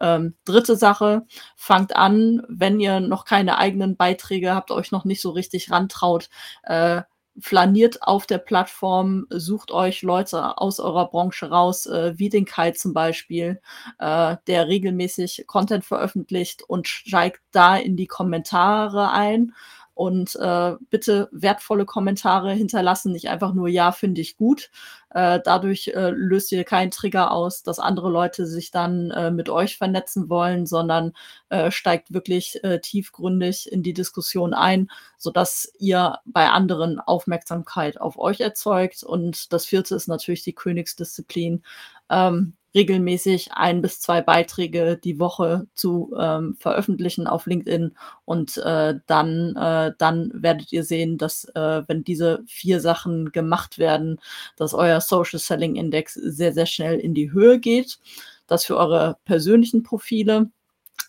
[0.00, 1.22] Ähm, dritte Sache,
[1.56, 6.28] fangt an, wenn ihr noch keine eigenen Beiträge habt, euch noch nicht so richtig rantraut,
[6.64, 7.02] äh,
[7.38, 12.70] flaniert auf der Plattform, sucht euch Leute aus eurer Branche raus, äh, wie den Kai
[12.70, 13.60] zum Beispiel,
[13.98, 19.52] äh, der regelmäßig Content veröffentlicht und steigt da in die Kommentare ein
[19.96, 24.70] und äh, bitte wertvolle Kommentare hinterlassen, nicht einfach nur Ja, finde ich gut.
[25.08, 29.48] Äh, dadurch äh, löst ihr keinen Trigger aus, dass andere Leute sich dann äh, mit
[29.48, 31.14] euch vernetzen wollen, sondern
[31.48, 38.18] äh, steigt wirklich äh, tiefgründig in die Diskussion ein, sodass ihr bei anderen Aufmerksamkeit auf
[38.18, 39.02] euch erzeugt.
[39.02, 41.62] Und das vierte ist natürlich die Königsdisziplin.
[42.10, 48.94] Ähm, regelmäßig ein bis zwei Beiträge die Woche zu ähm, veröffentlichen auf LinkedIn und äh,
[49.06, 54.20] dann, äh, dann werdet ihr sehen, dass äh, wenn diese vier Sachen gemacht werden,
[54.56, 57.98] dass euer Social Selling Index sehr, sehr schnell in die Höhe geht.
[58.46, 60.50] Das für eure persönlichen Profile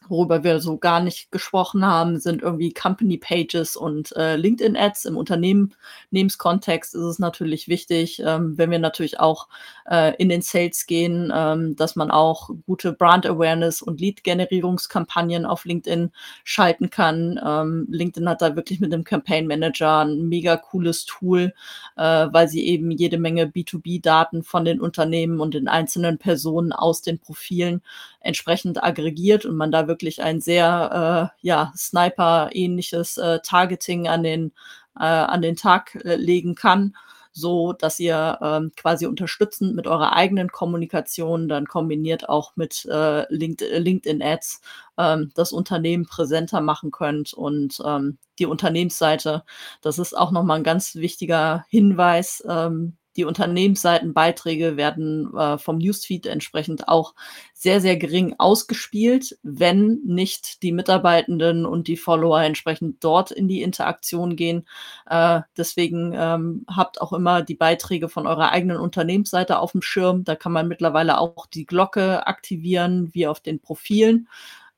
[0.09, 5.05] worüber wir so gar nicht gesprochen haben, sind irgendwie Company Pages und äh, LinkedIn Ads.
[5.05, 9.47] Im Unternehmenskontext ist es natürlich wichtig, ähm, wenn wir natürlich auch
[9.89, 15.65] äh, in den Sales gehen, ähm, dass man auch gute Brand Awareness und Lead-Generierungskampagnen auf
[15.65, 16.11] LinkedIn
[16.43, 17.39] schalten kann.
[17.43, 21.53] Ähm, LinkedIn hat da wirklich mit dem Campaign Manager ein mega cooles Tool,
[21.95, 27.01] äh, weil sie eben jede Menge B2B-Daten von den Unternehmen und den einzelnen Personen aus
[27.01, 27.81] den Profilen
[28.19, 34.53] entsprechend aggregiert und man da wirklich ein sehr äh, ja, Sniper-ähnliches äh, Targeting an den,
[34.99, 36.93] äh, an den Tag äh, legen kann
[37.37, 43.31] so dass ihr ähm, quasi unterstützend mit eurer eigenen Kommunikation dann kombiniert auch mit äh,
[43.31, 44.61] LinkedIn Ads
[44.97, 49.43] ähm, das Unternehmen präsenter machen könnt und ähm, die Unternehmensseite.
[49.81, 52.43] Das ist auch nochmal ein ganz wichtiger Hinweis.
[52.47, 57.15] Ähm, die Unternehmensseitenbeiträge werden äh, vom Newsfeed entsprechend auch
[57.53, 63.63] sehr, sehr gering ausgespielt, wenn nicht die Mitarbeitenden und die Follower entsprechend dort in die
[63.63, 64.67] Interaktion gehen.
[65.09, 70.23] Äh, deswegen ähm, habt auch immer die Beiträge von eurer eigenen Unternehmensseite auf dem Schirm.
[70.23, 74.27] Da kann man mittlerweile auch die Glocke aktivieren, wie auf den Profilen.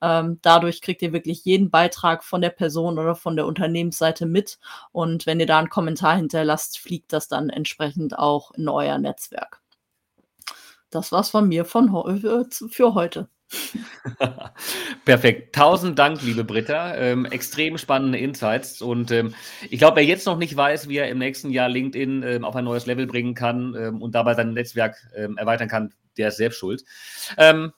[0.01, 4.59] Ähm, dadurch kriegt ihr wirklich jeden Beitrag von der Person oder von der Unternehmensseite mit.
[4.91, 9.61] Und wenn ihr da einen Kommentar hinterlasst, fliegt das dann entsprechend auch in euer Netzwerk.
[10.89, 11.87] Das war's von mir von
[12.23, 13.29] äh, für heute.
[15.05, 15.55] Perfekt.
[15.55, 16.95] Tausend Dank, liebe Britta.
[16.95, 18.81] Ähm, extrem spannende Insights.
[18.81, 19.33] Und ähm,
[19.69, 22.55] ich glaube, wer jetzt noch nicht weiß, wie er im nächsten Jahr LinkedIn ähm, auf
[22.55, 26.37] ein neues Level bringen kann ähm, und dabei sein Netzwerk ähm, erweitern kann, der ist
[26.37, 26.83] selbst schuld.
[27.37, 27.73] Ähm,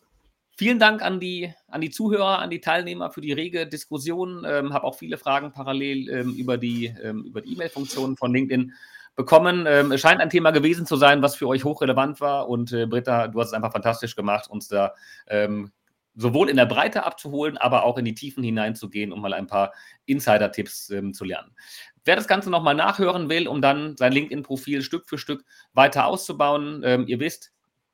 [0.58, 4.46] Vielen Dank an die, an die Zuhörer, an die Teilnehmer für die rege Diskussion.
[4.48, 8.74] Ähm, Habe auch viele Fragen parallel ähm, über die ähm, E-Mail-Funktion von LinkedIn
[9.16, 9.66] bekommen.
[9.68, 12.50] Ähm, es scheint ein Thema gewesen zu sein, was für euch hochrelevant war.
[12.50, 14.94] Und äh, Britta, du hast es einfach fantastisch gemacht, uns da
[15.28, 15.72] ähm,
[16.16, 19.74] sowohl in der Breite abzuholen, aber auch in die Tiefen hineinzugehen, um mal ein paar
[20.06, 21.56] Insider-Tipps ähm, zu lernen.
[22.04, 26.84] Wer das Ganze nochmal nachhören will, um dann sein LinkedIn-Profil Stück für Stück weiter auszubauen,
[27.06, 27.52] ihr wisst,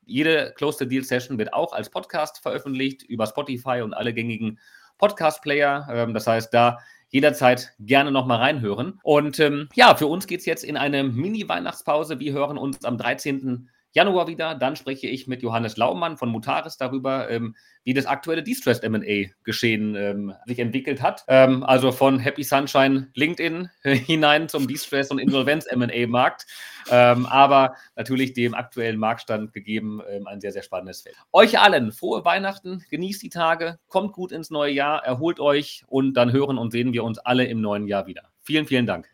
[0.07, 4.59] jede Close the Deal Session wird auch als Podcast veröffentlicht über Spotify und alle gängigen
[4.97, 5.87] Podcast-Player.
[5.91, 6.79] Ähm, das heißt, da
[7.09, 8.99] jederzeit gerne nochmal reinhören.
[9.03, 12.19] Und ähm, ja, für uns geht es jetzt in eine Mini-Weihnachtspause.
[12.19, 13.69] Wir hören uns am 13.
[13.97, 14.53] Januar wieder.
[14.53, 19.95] Dann spreche ich mit Johannes Laumann von Mutaris darüber, ähm, wie das aktuelle Distressed M&A-Geschehen
[19.95, 21.23] ähm, sich entwickelt hat.
[21.27, 26.45] Ähm, also von Happy Sunshine LinkedIn hinein zum Distress- und Insolvenz-M&A-Markt.
[26.91, 31.15] Ähm, aber natürlich dem aktuellen Marktstand gegeben ähm, ein sehr, sehr spannendes Feld.
[31.33, 36.13] Euch allen frohe Weihnachten, genießt die Tage, kommt gut ins neue Jahr, erholt euch und
[36.13, 38.29] dann hören und sehen wir uns alle im neuen Jahr wieder.
[38.43, 39.09] Vielen, vielen Dank.